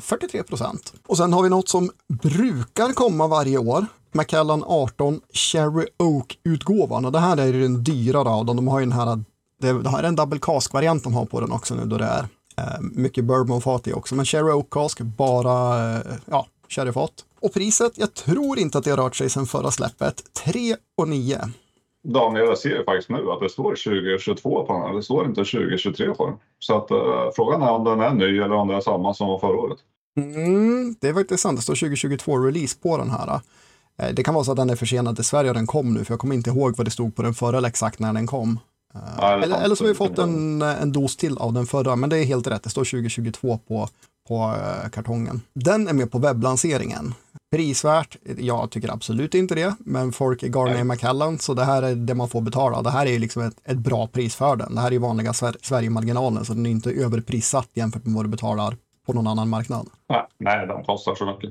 43 0.00 0.38
eh, 0.38 0.44
procent. 0.44 0.92
Och 1.06 1.16
sen 1.16 1.32
har 1.32 1.42
vi 1.42 1.48
något 1.48 1.68
som 1.68 1.90
brukar 2.22 2.92
komma 2.92 3.26
varje 3.26 3.58
år. 3.58 3.86
Macallan 4.12 4.64
18 4.66 5.20
Cherry 5.32 5.86
Oak-utgåvan 5.98 7.04
och 7.04 7.12
det 7.12 7.18
här 7.18 7.36
är 7.36 7.52
den 7.52 7.84
dyrare 7.84 8.28
av 8.28 8.44
dem. 8.44 8.56
De 8.56 8.68
har 8.68 8.80
ju 8.80 8.86
den 8.86 8.92
här, 8.92 9.24
det, 9.60 9.90
här 9.90 10.02
är 10.02 10.08
en 10.08 10.16
double 10.16 10.38
cask-variant 10.42 11.04
de 11.04 11.14
har 11.14 11.24
på 11.24 11.40
den 11.40 11.52
också 11.52 11.74
nu 11.74 11.84
då 11.84 11.98
det 11.98 12.04
är 12.04 12.26
mycket 12.80 13.24
bourbonfat 13.24 13.86
i 13.86 13.92
också. 13.92 14.14
Men 14.14 14.24
Cherry 14.24 14.52
Oak 14.52 14.70
Cask, 14.70 15.00
bara 15.00 15.90
eh, 15.96 16.00
ja, 16.26 16.46
sherryfat. 16.68 17.12
Och 17.40 17.52
priset, 17.52 17.92
jag 17.94 18.14
tror 18.14 18.58
inte 18.58 18.78
att 18.78 18.84
det 18.84 18.90
har 18.90 18.96
rört 18.96 19.16
sig 19.16 19.30
sedan 19.30 19.46
förra 19.46 19.70
släppet, 19.70 20.22
3 20.44 20.76
och 20.96 21.08
9. 21.08 21.38
Daniel, 22.04 22.46
jag 22.46 22.58
ser 22.58 22.84
faktiskt 22.84 23.10
nu 23.10 23.30
att 23.30 23.40
det 23.40 23.48
står 23.48 23.70
2022 23.70 24.66
på 24.66 24.72
den. 24.72 24.96
Det 24.96 25.02
står 25.02 25.26
inte 25.26 25.44
2023 25.44 26.14
på 26.14 26.26
den. 26.26 26.36
Så 26.58 26.76
att, 26.76 26.90
uh, 26.90 27.30
frågan 27.36 27.62
är 27.62 27.70
om 27.70 27.84
den 27.84 28.00
är 28.00 28.14
ny 28.14 28.38
eller 28.38 28.52
om 28.52 28.68
det 28.68 28.74
är 28.74 28.80
samma 28.80 29.14
som 29.14 29.28
var 29.28 29.38
förra 29.38 29.56
året. 29.56 29.78
Mm, 30.16 30.94
det 31.00 31.08
är 31.08 31.14
faktiskt 31.14 31.42
sant. 31.42 31.58
Det 31.58 31.62
står 31.62 31.74
2022 31.74 32.38
release 32.38 32.78
på 32.82 32.96
den 32.96 33.10
här. 33.10 33.34
Uh, 33.34 34.14
det 34.14 34.22
kan 34.22 34.34
vara 34.34 34.44
så 34.44 34.50
att 34.50 34.56
den 34.56 34.70
är 34.70 34.76
försenad 34.76 35.20
i 35.20 35.24
Sverige 35.24 35.50
och 35.50 35.54
den 35.54 35.66
kom 35.66 35.94
nu, 35.94 36.04
för 36.04 36.12
jag 36.12 36.20
kommer 36.20 36.34
inte 36.34 36.50
ihåg 36.50 36.76
vad 36.76 36.86
det 36.86 36.90
stod 36.90 37.16
på 37.16 37.22
den 37.22 37.34
förra 37.34 37.68
exakt 37.68 37.98
när 37.98 38.12
den 38.12 38.26
kom. 38.26 38.58
Uh, 38.96 39.24
eller, 39.24 39.64
eller, 39.64 39.74
så 39.74 39.84
har 39.84 39.88
vi 39.88 39.94
fått 39.94 40.18
en, 40.18 40.62
en 40.62 40.92
dos 40.92 41.16
till 41.16 41.38
av 41.38 41.52
den 41.52 41.66
förra, 41.66 41.96
men 41.96 42.10
det 42.10 42.18
är 42.18 42.24
helt 42.24 42.46
rätt. 42.46 42.62
Det 42.62 42.70
står 42.70 42.84
2022 42.84 43.58
på, 43.68 43.88
på 44.28 44.54
kartongen. 44.92 45.40
Den 45.54 45.88
är 45.88 45.92
med 45.92 46.12
på 46.12 46.18
webblanseringen. 46.18 47.14
Prisvärt? 47.52 48.16
Jag 48.38 48.70
tycker 48.70 48.92
absolut 48.92 49.34
inte 49.34 49.54
det, 49.54 49.74
men 49.78 50.12
folk 50.12 50.42
är 50.42 50.48
galna 50.48 50.80
i 50.80 50.84
Macallan, 50.84 51.38
så 51.38 51.54
det 51.54 51.64
här 51.64 51.82
är 51.82 51.94
det 51.94 52.14
man 52.14 52.28
får 52.28 52.40
betala. 52.40 52.82
Det 52.82 52.90
här 52.90 53.06
är 53.06 53.18
liksom 53.18 53.42
ett, 53.42 53.54
ett 53.64 53.76
bra 53.76 54.06
pris 54.06 54.36
för 54.36 54.56
den. 54.56 54.74
Det 54.74 54.80
här 54.80 54.92
är 54.92 54.98
vanliga 54.98 55.32
Sver 55.32 55.56
Sverigemarginalen, 55.62 56.44
så 56.44 56.54
den 56.54 56.66
är 56.66 56.70
inte 56.70 56.90
överprissatt 56.90 57.68
jämfört 57.74 58.04
med 58.04 58.14
vad 58.14 58.24
du 58.24 58.28
betalar 58.28 58.76
på 59.06 59.12
någon 59.12 59.26
annan 59.26 59.48
marknad. 59.48 59.88
Nej, 60.08 60.26
nej 60.38 60.66
de 60.66 60.84
kostar 60.84 61.14
så 61.14 61.26
mycket. 61.26 61.50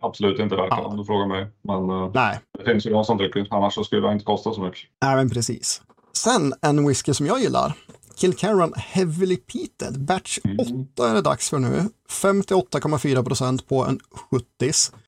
absolut 0.00 0.38
inte 0.38 0.56
värt 0.56 0.68
ja. 0.70 0.80
om 0.80 0.96
du 0.96 1.04
frågar 1.04 1.26
mig. 1.26 1.46
Men 1.62 1.90
eh, 1.90 2.10
nej. 2.14 2.38
det 2.58 2.64
finns 2.64 2.86
ju 2.86 2.90
de 2.90 3.04
som 3.04 3.18
trycker, 3.18 3.46
annars 3.50 3.74
så 3.74 3.84
skulle 3.84 4.06
det 4.06 4.12
inte 4.12 4.24
kosta 4.24 4.52
så 4.52 4.60
mycket. 4.60 4.80
Nej, 5.02 5.16
men 5.16 5.30
precis. 5.30 5.82
Sen 6.12 6.54
en 6.62 6.88
whisky 6.88 7.14
som 7.14 7.26
jag 7.26 7.40
gillar, 7.40 7.74
Kilcaran 8.14 8.72
Heavily 8.76 9.36
Peated, 9.36 10.00
batch 10.00 10.38
8 10.38 10.48
mm. 10.48 10.86
är 10.98 11.14
det 11.14 11.20
dags 11.20 11.50
för 11.50 11.58
nu. 11.58 11.88
58,4 12.10 13.24
procent 13.24 13.68
på 13.68 13.84
en 13.84 14.00
70 14.30 14.46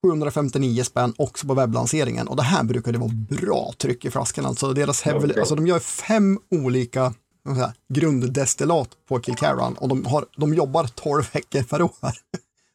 759 0.03 0.83
spänn 0.83 1.15
också 1.19 1.47
på 1.47 1.55
webblanseringen 1.55 2.29
och 2.29 2.37
det 2.37 2.43
här 2.43 2.65
brukar 2.65 2.93
det 2.93 2.99
vara 2.99 3.13
bra 3.31 3.73
tryck 3.79 4.05
i 4.05 4.11
flaskan. 4.11 4.47
Alltså, 4.47 4.73
deras 4.73 5.03
heavily, 5.03 5.35
alltså 5.39 5.55
de 5.55 5.67
gör 5.67 5.79
fem 5.79 6.39
olika 6.51 7.15
säga, 7.53 7.73
grunddestillat 7.89 8.89
på 9.09 9.21
Kilcaran 9.21 9.75
och 9.75 9.89
de, 9.89 10.05
har, 10.05 10.27
de 10.37 10.55
jobbar 10.55 10.87
12 10.87 11.25
veckor 11.33 11.63
per 11.63 11.83
år. 11.83 11.91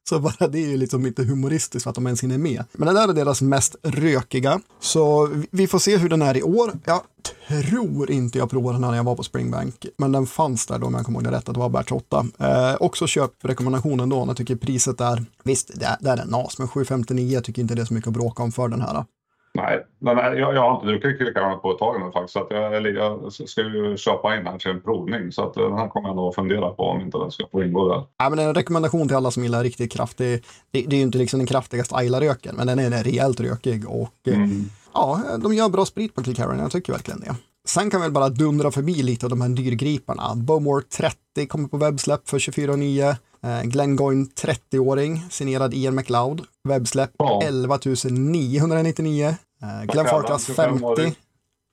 Så 0.09 0.19
bara 0.19 0.47
det 0.47 0.59
är 0.59 0.67
ju 0.67 0.77
liksom 0.77 1.05
inte 1.05 1.23
humoristiskt 1.23 1.83
för 1.83 1.89
att 1.89 1.95
de 1.95 2.07
ens 2.07 2.23
hinner 2.23 2.37
med. 2.37 2.63
Men 2.71 2.87
det 2.87 2.93
där 2.93 3.07
är 3.07 3.13
deras 3.13 3.41
mest 3.41 3.75
rökiga. 3.83 4.61
Så 4.79 5.29
vi 5.51 5.67
får 5.67 5.79
se 5.79 5.97
hur 5.97 6.09
den 6.09 6.21
är 6.21 6.37
i 6.37 6.43
år. 6.43 6.71
Jag 6.85 7.01
tror 7.49 8.11
inte 8.11 8.37
jag 8.37 8.49
provade 8.49 8.75
den 8.75 8.83
här 8.83 8.91
när 8.91 8.97
jag 8.97 9.03
var 9.03 9.15
på 9.15 9.23
Springbank, 9.23 9.85
men 9.97 10.11
den 10.11 10.27
fanns 10.27 10.65
där 10.65 10.79
då 10.79 10.87
om 10.87 10.93
jag 10.93 11.05
kommer 11.05 11.19
ihåg 11.19 11.31
det 11.31 11.37
rätt, 11.37 11.49
att 11.49 11.53
det 11.53 11.59
var 11.59 11.69
batch 11.69 11.91
8. 11.91 12.25
Eh, 12.39 12.75
också 12.79 13.07
köprekommendationen 13.07 14.09
då, 14.09 14.25
jag 14.27 14.37
tycker 14.37 14.55
priset 14.55 15.01
är, 15.01 15.25
visst, 15.43 15.71
det 15.75 15.85
är, 15.85 15.97
det 15.99 16.09
är 16.09 16.17
en 16.17 16.27
nas, 16.27 16.59
men 16.59 16.67
759 16.67 17.33
jag 17.33 17.43
tycker 17.43 17.61
inte 17.61 17.75
det 17.75 17.81
är 17.81 17.85
så 17.85 17.93
mycket 17.93 18.07
att 18.07 18.13
bråka 18.13 18.43
om 18.43 18.51
för 18.51 18.67
den 18.67 18.81
här. 18.81 19.05
Nej, 19.53 19.85
men 19.99 20.17
jag, 20.17 20.55
jag 20.55 20.61
har 20.61 20.75
inte 20.75 20.87
druckit 20.87 21.17
Kilkarna 21.17 21.55
på 21.55 21.71
ett 21.71 21.79
tag 21.79 22.01
nu 22.01 22.11
faktiskt. 22.11 22.33
Så 22.33 22.39
att 22.39 22.47
jag, 22.49 22.95
jag 22.95 23.33
ska 23.33 23.61
ju 23.61 23.97
köpa 23.97 24.37
in 24.37 24.47
här 24.47 24.57
till 24.57 24.71
en 24.71 24.81
provning. 24.81 25.31
Så 25.31 25.43
att 25.43 25.53
den 25.53 25.73
här 25.73 25.87
kommer 25.87 26.09
jag 26.09 26.15
nog 26.15 26.35
fundera 26.35 26.69
på 26.69 26.83
om 26.83 27.01
inte 27.01 27.17
den 27.17 27.31
ska 27.31 27.47
få 27.51 27.63
ingå 27.63 27.89
där. 27.89 28.03
Ja, 28.17 28.29
men 28.29 28.39
en 28.39 28.53
rekommendation 28.53 29.07
till 29.07 29.17
alla 29.17 29.31
som 29.31 29.43
gillar 29.43 29.63
riktigt 29.63 29.91
kraftig. 29.91 30.43
Det, 30.71 30.81
det 30.81 30.95
är 30.95 30.97
ju 30.97 31.03
inte 31.03 31.17
liksom 31.17 31.39
den 31.39 31.47
kraftigaste 31.47 31.95
Ayla-röken, 31.95 32.55
men 32.55 32.67
den 32.67 32.79
är 32.79 33.03
rejält 33.03 33.39
rökig. 33.39 33.89
Och 33.89 34.27
eh, 34.27 34.33
mm. 34.33 34.65
ja, 34.93 35.21
de 35.43 35.53
gör 35.53 35.69
bra 35.69 35.85
sprit 35.85 36.15
på 36.15 36.23
Kilkarna, 36.23 36.61
jag 36.61 36.71
tycker 36.71 36.93
verkligen 36.93 37.19
det. 37.19 37.35
Sen 37.67 37.89
kan 37.89 38.01
vi 38.01 38.09
bara 38.09 38.29
dundra 38.29 38.71
förbi 38.71 38.93
lite 38.93 39.25
av 39.25 39.29
de 39.29 39.41
här 39.41 39.49
dyrgriparna. 39.49 40.35
Bowmore 40.35 40.83
30 40.83 41.47
kommer 41.47 41.67
på 41.67 41.77
webbsläpp 41.77 42.29
för 42.29 42.39
24,9. 42.39 43.15
Eh, 43.43 43.61
Glengoyne 43.63 44.25
30-åring, 44.25 45.23
signerad 45.29 45.73
Ian 45.73 45.95
McLeod. 45.95 46.45
Webbsläpp 46.63 47.11
ja. 47.17 47.41
11 47.43 47.79
999. 48.09 49.35
Eh, 49.61 49.83
Glenn 49.85 50.07
Farkas 50.07 50.45
50. 50.45 51.15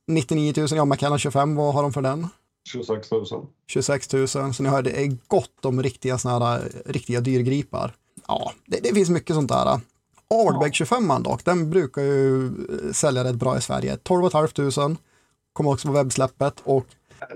99 0.08 0.54
000. 0.56 0.68
Ja, 0.70 0.85
McCallan 0.85 1.18
25. 1.18 1.54
Vad 1.54 1.75
har 1.75 1.82
de 1.82 1.92
för 1.92 2.02
den? 2.02 2.28
26 2.68 3.11
000. 3.11 3.26
26 3.66 4.12
000. 4.12 4.28
Så 4.28 4.62
ni 4.62 4.68
hör, 4.68 4.82
det 4.82 5.04
är 5.04 5.16
gott 5.26 5.64
om 5.64 5.82
riktiga, 5.82 6.18
såna 6.18 6.50
här, 6.50 6.73
riktiga 6.87 7.20
dyrgripar. 7.20 7.94
Ja, 8.28 8.52
det, 8.66 8.80
det 8.82 8.94
finns 8.94 9.11
mycket 9.11 9.37
sånt 9.37 9.49
där. 9.49 9.80
Ardbeg 10.30 10.75
25 10.75 11.23
dock, 11.23 11.44
den 11.44 11.70
brukar 11.70 12.02
ju 12.02 12.46
eh, 12.46 12.92
sälja 12.92 13.25
rätt 13.25 13.35
bra 13.35 13.58
i 13.58 13.61
Sverige. 13.61 13.96
12 13.96 14.30
500. 14.30 14.96
Kommer 15.52 15.70
också 15.70 15.88
på 15.88 15.94
webbsläppet 15.94 16.54
och 16.64 16.87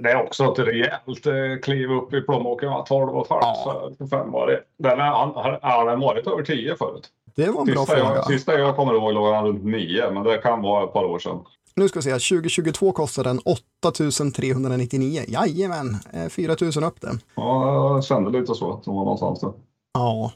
det 0.01 0.11
är 0.11 0.23
också 0.23 0.45
ett 0.45 0.59
rejält 0.59 1.27
eh, 1.27 1.61
kliv 1.63 1.91
upp 1.91 2.15
i 2.15 2.21
plånboken. 2.21 2.73
12 2.87 3.11
och 3.11 3.25
ett 3.25 3.31
halvt 3.31 3.43
ja. 3.65 3.91
för 3.99 4.07
fem 4.07 4.33
var 4.33 4.47
det. 4.47 4.61
Den 4.79 4.99
har, 4.99 5.59
har 5.63 5.87
den 5.91 6.01
varit 6.01 6.27
över 6.27 6.43
10 6.43 6.77
förut? 6.77 7.09
Det 7.37 7.51
var 7.51 7.61
en 7.61 7.67
bra 7.67 7.77
sista 7.77 7.97
fråga. 7.97 8.15
Jag, 8.15 8.27
sista 8.27 8.59
jag 8.59 8.77
kommer 8.77 8.95
ihåg 8.95 9.13
låg 9.13 9.35
han 9.35 9.47
runt 9.47 9.65
9, 9.65 10.11
men 10.11 10.23
det 10.23 10.39
kan 10.39 10.63
vara 10.63 10.85
ett 10.85 10.93
par 10.93 11.05
år 11.05 11.19
sedan. 11.19 11.39
Nu 11.75 11.89
ska 11.89 11.99
vi 11.99 12.03
se, 12.03 12.11
2022 12.11 12.93
kostar 12.93 13.25
den 13.25 13.41
8399. 13.45 15.25
Jajamän, 15.29 15.97
4000 16.31 16.85
upp 16.85 17.01
det. 17.01 17.19
Ja, 17.35 17.75
jag 17.75 18.05
kände 18.05 18.41
lite 18.41 18.55
så, 18.55 18.73
att 18.73 18.85
de 18.85 18.97
var 18.97 19.05
någonstans 19.05 19.41
där. 19.41 19.53
Ja. 19.95 20.33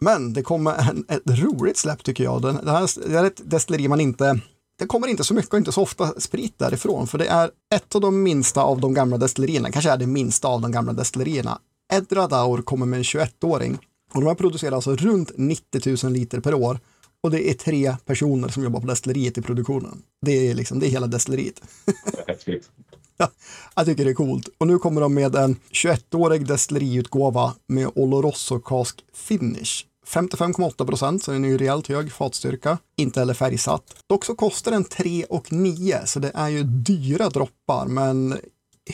Men 0.00 0.32
det 0.32 0.42
kommer 0.42 0.90
en, 0.90 1.04
ett 1.08 1.38
roligt 1.44 1.76
släpp 1.76 2.04
tycker 2.04 2.24
jag. 2.24 2.42
Den, 2.42 2.58
det, 2.64 2.70
här, 2.70 3.08
det 3.08 3.18
är 3.18 3.24
ett 3.24 3.50
destilleri 3.50 3.88
man 3.88 4.00
inte 4.00 4.40
det 4.82 4.86
kommer 4.88 5.08
inte 5.08 5.24
så 5.24 5.34
mycket 5.34 5.52
och 5.52 5.58
inte 5.58 5.72
så 5.72 5.82
ofta 5.82 6.20
sprit 6.20 6.58
därifrån, 6.58 7.06
för 7.06 7.18
det 7.18 7.26
är 7.26 7.50
ett 7.74 7.94
av 7.94 8.00
de 8.00 8.22
minsta 8.22 8.62
av 8.62 8.80
de 8.80 8.94
gamla 8.94 9.18
destillerierna, 9.18 9.70
kanske 9.70 9.90
är 9.90 9.96
det 9.96 10.06
minsta 10.06 10.48
av 10.48 10.60
de 10.60 10.72
gamla 10.72 10.92
destillerierna. 10.92 11.58
Edradaur 11.92 12.62
kommer 12.62 12.86
med 12.86 12.96
en 12.96 13.02
21-åring 13.02 13.78
och 14.14 14.20
de 14.20 14.26
har 14.26 14.34
producerat 14.34 14.74
alltså 14.74 14.96
runt 14.96 15.32
90 15.36 16.04
000 16.04 16.12
liter 16.12 16.40
per 16.40 16.54
år 16.54 16.80
och 17.22 17.30
det 17.30 17.50
är 17.50 17.54
tre 17.54 17.96
personer 18.06 18.48
som 18.48 18.62
jobbar 18.64 18.80
på 18.80 18.86
destilleriet 18.86 19.38
i 19.38 19.42
produktionen. 19.42 20.02
Det 20.26 20.50
är 20.50 20.54
liksom, 20.54 20.78
det 20.80 20.86
är 20.86 20.90
hela 20.90 21.06
destilleriet. 21.06 21.62
ja, 23.16 23.30
jag 23.74 23.86
tycker 23.86 24.04
det 24.04 24.10
är 24.10 24.14
coolt. 24.14 24.48
Och 24.58 24.66
nu 24.66 24.78
kommer 24.78 25.00
de 25.00 25.14
med 25.14 25.34
en 25.34 25.56
21-årig 25.70 26.46
destilleriutgåva 26.46 27.54
med 27.66 27.90
Oloroso 27.94 28.60
Cask 28.60 29.04
Finish 29.14 29.84
55,8 30.06 30.86
procent, 30.86 31.22
så 31.24 31.30
den 31.30 31.44
är 31.44 31.48
ju 31.48 31.58
rejält 31.58 31.88
hög 31.88 32.12
fatstyrka. 32.12 32.78
Inte 32.96 33.20
heller 33.20 33.34
färgsatt. 33.34 33.96
Dock 34.08 34.24
så 34.24 34.34
kostar 34.34 34.72
den 34.72 34.84
3 34.84 35.24
och 35.24 35.52
9, 35.52 36.06
så 36.06 36.18
det 36.18 36.30
är 36.34 36.48
ju 36.48 36.62
dyra 36.62 37.28
droppar, 37.28 37.86
men 37.86 38.38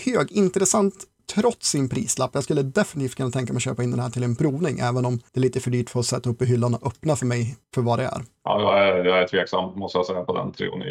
hög, 0.05 0.33
intressant 0.33 0.95
trots 1.35 1.69
sin 1.69 1.89
prislapp. 1.89 2.31
Jag 2.35 2.45
skulle 2.45 2.63
definitivt 2.63 3.15
kunna 3.15 3.31
tänka 3.31 3.53
mig 3.53 3.59
att 3.59 3.63
köpa 3.63 3.83
in 3.83 3.91
den 3.91 4.01
här 4.01 4.11
till 4.11 4.23
en 4.23 4.37
provning, 4.37 4.79
även 4.79 5.05
om 5.05 5.19
det 5.33 5.41
är 5.41 5.43
lite 5.43 5.61
för 5.61 5.71
dyrt 5.71 5.91
för 5.91 6.01
att 6.01 6.07
sätta 6.07 6.31
upp 6.31 6.43
i 6.43 6.47
hyllan 6.47 6.75
och 6.75 6.87
öppna 6.87 7.17
för 7.17 7.27
mig 7.27 7.57
för 7.75 7.83
vad 7.83 7.99
det 7.99 8.05
är. 8.05 8.23
Ja, 8.45 8.61
jag 8.63 8.89
är, 8.89 9.05
jag 9.05 9.19
är 9.19 9.29
tveksam 9.29 9.79
måste 9.79 9.99
jag 9.99 10.07
säga 10.07 10.25
på 10.25 10.37
den 10.37 10.53
3 10.53 10.69
och 10.69 10.79
9. 10.79 10.87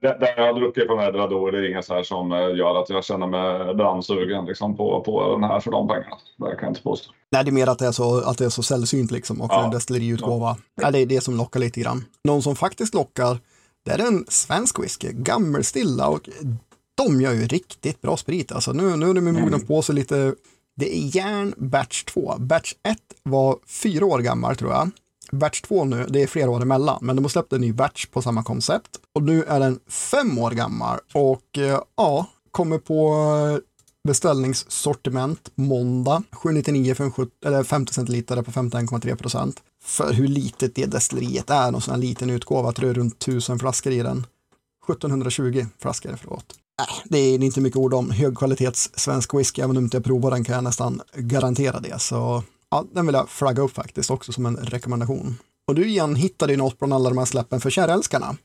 Det, 0.00 0.16
det 0.20 0.34
jag 0.36 0.46
har 0.46 0.60
druckit 0.60 0.86
från 0.86 1.00
Edrador 1.00 1.54
är 1.54 1.70
inget 1.70 1.84
så 1.84 1.94
här 1.94 2.02
som 2.02 2.32
eh, 2.32 2.38
gör 2.38 2.82
att 2.82 2.90
jag 2.90 3.04
känner 3.04 3.26
mig 3.26 3.74
brandsugen 3.74 4.44
liksom, 4.44 4.76
på, 4.76 5.00
på 5.00 5.32
den 5.32 5.44
här 5.44 5.60
för 5.60 5.70
de 5.70 5.88
pengarna. 5.88 6.16
Det 6.38 6.44
kan 6.44 6.58
jag 6.60 6.70
inte 6.70 6.82
påstå. 6.82 7.12
Nej, 7.32 7.44
det 7.44 7.50
är 7.50 7.52
mer 7.52 7.66
att 7.66 7.78
det 7.78 7.86
är 7.86 7.92
så, 7.92 8.20
att 8.20 8.38
det 8.38 8.44
är 8.44 8.48
så 8.48 8.62
sällsynt 8.62 9.10
liksom 9.10 9.40
och 9.40 9.50
ja. 9.52 9.64
en 9.64 9.70
destilleriutgåva. 9.70 10.56
Ja. 10.74 10.82
ja. 10.82 10.90
det 10.90 10.98
är 10.98 11.06
det 11.06 11.20
som 11.20 11.36
lockar 11.36 11.60
lite 11.60 11.80
grann. 11.80 12.04
Någon 12.24 12.42
som 12.42 12.56
faktiskt 12.56 12.94
lockar, 12.94 13.38
det 13.84 13.90
är 13.90 13.98
en 13.98 14.24
svensk 14.28 14.82
whisky, 14.82 15.08
Gammelstilla 15.12 16.08
och 16.08 16.28
de 17.04 17.20
gör 17.20 17.32
ju 17.32 17.46
riktigt 17.46 18.00
bra 18.00 18.16
sprit. 18.16 18.52
Alltså 18.52 18.72
nu, 18.72 18.96
nu 18.96 19.10
är 19.10 19.14
de 19.14 19.20
mogna 19.20 19.40
mm. 19.40 19.66
på 19.66 19.82
sig 19.82 19.94
lite. 19.94 20.34
Det 20.76 20.96
är 20.96 21.16
järn 21.16 21.54
batch 21.56 22.04
2. 22.04 22.34
Batch 22.38 22.74
1 22.82 22.98
var 23.22 23.58
fyra 23.66 24.06
år 24.06 24.18
gammal 24.18 24.56
tror 24.56 24.72
jag. 24.72 24.90
Batch 25.32 25.60
2 25.60 25.84
nu, 25.84 26.06
det 26.08 26.22
är 26.22 26.26
flera 26.26 26.50
år 26.50 26.62
emellan, 26.62 26.98
men 27.02 27.16
de 27.16 27.24
har 27.24 27.28
släppt 27.28 27.52
en 27.52 27.60
ny 27.60 27.72
batch 27.72 28.06
på 28.06 28.22
samma 28.22 28.42
koncept. 28.42 28.88
Och 29.14 29.22
nu 29.22 29.44
är 29.44 29.60
den 29.60 29.78
fem 29.88 30.38
år 30.38 30.50
gammal 30.50 30.98
och 31.14 31.58
eh, 31.58 31.80
ja, 31.96 32.26
kommer 32.50 32.78
på 32.78 33.14
beställningssortiment 34.08 35.50
måndag 35.54 36.22
799 36.32 36.94
för 36.94 37.04
en 37.04 37.12
70, 37.12 37.32
eller 37.46 37.62
50 37.62 37.94
centiliter 37.94 38.42
på 38.42 38.50
51,3 38.50 39.16
procent. 39.16 39.62
För 39.82 40.12
hur 40.12 40.28
litet 40.28 40.74
det 40.74 40.86
destilleriet 40.86 41.50
är, 41.50 41.70
någon 41.70 41.80
sån 41.80 41.94
här 41.94 42.00
liten 42.00 42.30
utgåva, 42.30 42.68
jag 42.68 42.74
tror 42.74 42.90
är 42.90 42.94
runt 42.94 43.22
1000 43.22 43.58
flaskor 43.58 43.92
i 43.92 44.02
den. 44.02 44.26
1720 44.88 45.66
flaskor, 45.78 46.16
förlåt. 46.20 46.59
Äh, 46.80 46.94
det 47.04 47.18
är 47.18 47.42
inte 47.42 47.60
mycket 47.60 47.76
ord 47.76 47.94
om 47.94 48.10
högkvalitets 48.10 48.90
svensk 48.94 49.34
whisky, 49.34 49.62
även 49.62 49.76
om 49.76 49.84
inte 49.84 49.96
jag 49.96 50.04
provar 50.04 50.30
den 50.30 50.44
kan 50.44 50.54
jag 50.54 50.64
nästan 50.64 51.02
garantera 51.14 51.80
det. 51.80 51.98
Så 51.98 52.42
ja, 52.70 52.84
den 52.92 53.06
vill 53.06 53.14
jag 53.14 53.28
flagga 53.28 53.62
upp 53.62 53.74
faktiskt 53.74 54.10
också 54.10 54.32
som 54.32 54.46
en 54.46 54.56
rekommendation. 54.56 55.38
Och 55.68 55.74
du 55.74 55.88
igen 55.88 56.16
hittade 56.16 56.52
ju 56.52 56.56
något 56.56 56.78
bland 56.78 56.94
alla 56.94 57.08
de 57.08 57.18
här 57.18 57.24
släppen 57.24 57.60
för 57.60 57.70
kärälskarna. 57.70 58.36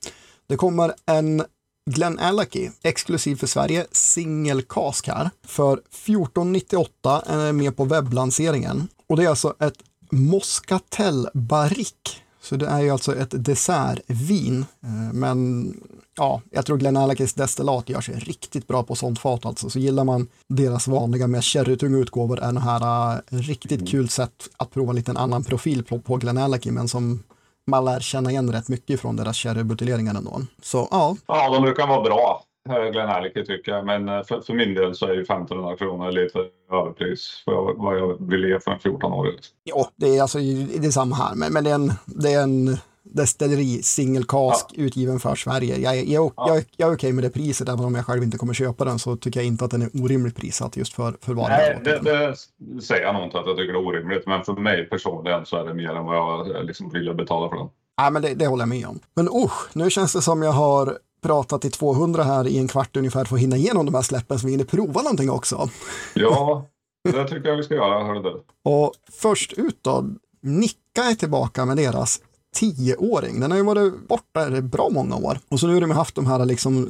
Det 0.48 0.58
kommer 0.58 0.94
en 1.06 1.44
Glenn 1.92 2.20
Alacky, 2.20 2.70
exklusiv 2.84 3.36
för 3.36 3.48
Sverige, 3.48 3.86
single 3.92 4.62
cask 4.70 5.08
här, 5.08 5.30
för 5.48 5.74
1498 5.74 7.24
är 7.26 7.52
med 7.52 7.78
på 7.78 7.86
webblanseringen. 7.86 8.88
Och 9.10 9.18
det 9.18 9.24
är 9.24 9.30
alltså 9.30 9.56
ett 9.60 9.78
Moscatel 10.12 11.28
Barrique. 11.34 12.25
Så 12.46 12.56
det 12.56 12.66
är 12.66 12.82
ju 12.82 12.90
alltså 12.90 13.16
ett 13.16 13.46
dessertvin, 13.46 14.66
eh, 14.84 15.14
men 15.14 15.74
ja, 16.18 16.42
jag 16.52 16.66
tror 16.66 16.78
Glenallachys 16.78 17.34
destillat 17.34 17.90
gör 17.90 18.02
sig 18.02 18.16
riktigt 18.16 18.68
bra 18.68 18.84
på 18.84 18.96
sånt 18.96 19.20
fat 19.20 19.46
alltså. 19.46 19.70
Så 19.70 19.80
gillar 19.80 20.04
man 20.04 20.28
deras 20.48 20.88
vanliga 20.88 21.28
med 21.28 21.44
sherrytunga 21.44 21.98
utgåvor 21.98 22.40
är 22.40 22.52
det 22.52 22.60
här 22.60 23.14
uh, 23.16 23.40
riktigt 23.40 23.82
mm. 23.82 23.86
kul 23.86 24.10
sätt 24.10 24.50
att 24.58 24.72
prova 24.72 24.90
en 24.90 24.96
liten 24.96 25.18
annan 25.18 25.44
profil 25.44 25.84
på, 25.84 26.00
på 26.00 26.18
Glenallachy, 26.18 26.72
men 26.72 26.88
som 26.88 27.24
man 27.68 27.86
lär 27.86 28.00
känna 28.00 28.32
igen 28.32 28.52
rätt 28.52 28.68
mycket 28.68 29.02
från 29.02 29.16
deras 29.16 29.38
sherrybuteljeringar 29.38 30.16
ändå. 30.16 30.42
Så 30.62 30.88
ja. 30.92 31.16
Ja, 31.28 31.50
de 31.50 31.62
brukar 31.62 31.88
vara 31.88 32.02
bra. 32.02 32.45
Eh, 32.70 32.92
Glenallachie 32.92 33.46
tycker 33.46 33.72
jag, 33.72 33.86
men 33.86 34.10
eh, 34.10 34.24
för, 34.24 34.42
för, 34.42 34.54
min 34.54 34.74
del 34.74 34.96
så 34.96 35.06
är 35.06 35.14
ju 35.14 35.22
1500 35.22 35.78
kronor 35.78 36.12
lite 36.12 36.40
överpris 36.72 37.42
för 37.46 37.74
vad 37.78 37.98
jag 37.98 38.30
vill 38.30 38.46
ge 38.46 38.60
för 38.60 38.72
en 38.72 38.80
14-åring. 38.80 39.34
Ja, 39.64 39.90
det 39.96 40.18
är 40.18 40.22
alltså 40.22 40.38
det 40.38 40.88
är 40.88 40.92
samma 40.92 41.16
här, 41.16 41.36
men, 41.36 41.54
men 41.54 41.64
det 41.64 41.70
är 41.70 41.76
en, 41.76 41.94
det 42.06 42.34
är 42.34 42.44
en 42.44 42.78
destilleri 43.04 43.84
singelkask 43.84 44.66
ja. 44.74 44.84
utgiven 44.84 45.20
för 45.20 45.36
Sverige. 45.36 45.78
Jag, 45.78 45.96
jag, 45.96 46.06
jag, 46.06 46.32
ja. 46.38 46.48
jag, 46.48 46.64
jag 46.78 46.90
är 46.90 46.96
okej 46.96 47.14
med 47.14 47.24
det 47.24 47.30
priset, 47.30 47.70
även 47.70 47.86
om 47.86 47.96
jag 47.96 48.06
själv 48.06 48.24
inte 48.24 48.38
kommer 48.38 48.54
köpa 48.54 48.86
den 48.86 49.00
så 49.00 49.16
tycker 49.16 49.40
jag 49.40 49.48
inte 49.48 49.66
att 49.66 49.72
den 49.72 49.82
är 49.82 49.90
orimligt 50.04 50.36
prissatt 50.36 50.78
just 50.78 50.94
för, 50.94 51.18
för 51.22 51.34
vad 51.34 51.50
Nej, 51.50 51.80
det, 51.84 52.00
det, 52.00 52.36
säger 52.82 53.04
jag 53.04 53.16
nog 53.16 53.24
inte 53.24 53.40
att 53.40 53.48
jag 53.48 53.58
tycker 53.58 53.74
det 53.74 53.80
är 53.80 53.88
orimligt, 53.88 54.28
men 54.28 54.44
för 54.44 54.54
mig 54.54 54.90
personligen 54.90 55.46
så 55.46 55.58
är 55.58 55.64
det 55.66 55.74
mer 55.74 55.96
än 55.96 56.06
vad 56.06 56.18
jag 56.18 56.66
liksom 56.66 56.90
vill 56.90 57.14
betala 57.14 57.50
för 57.50 57.58
den. 57.58 57.70
Nej, 58.02 58.12
men 58.12 58.22
det, 58.22 58.34
det 58.34 58.48
håller 58.48 58.62
jag 58.62 58.70
med 58.70 58.88
om. 58.88 59.00
Men 59.16 59.28
usch, 59.28 59.76
nu 59.76 59.90
känns 59.90 60.14
det 60.14 60.22
som 60.22 60.42
jag 60.42 60.52
har 60.52 60.98
pratat 61.26 61.66
i 61.66 61.70
200 61.70 62.24
här 62.24 62.48
i 62.48 62.58
en 62.58 62.68
kvart 62.68 62.98
ungefär 62.98 63.26
för 63.26 63.36
att 63.36 63.42
hinna 63.42 63.58
igenom 63.58 63.86
de 63.86 63.96
här 63.96 64.02
släppen 64.02 64.40
så 64.40 64.46
vi 64.46 64.52
hinner 64.52 64.66
prova 64.66 65.02
någonting 65.02 65.30
också. 65.30 65.70
Ja, 66.14 66.70
det 67.04 67.28
tycker 67.28 67.50
jag 67.50 67.58
vi 67.58 67.64
ska 67.64 67.74
göra. 67.74 68.04
Hörde 68.04 68.22
du. 68.22 68.44
Och 68.64 68.94
först 69.12 69.54
ut 69.54 69.80
då, 69.82 70.06
Nicka 70.42 71.04
är 71.04 71.16
tillbaka 71.16 71.66
med 71.66 71.78
deras 71.78 72.22
tioåring. 72.56 73.40
Den 73.40 73.52
har 73.52 73.58
ju 73.58 73.64
varit 73.64 74.08
borta 74.08 74.58
i 74.58 74.62
bra 74.62 74.90
många 74.90 75.16
år. 75.16 75.40
Och 75.50 75.60
så 75.60 75.68
nu 75.68 75.74
har 75.74 75.82
de 75.82 75.92
haft 75.92 76.16
de 76.16 76.26
här 76.26 76.46
liksom 76.46 76.90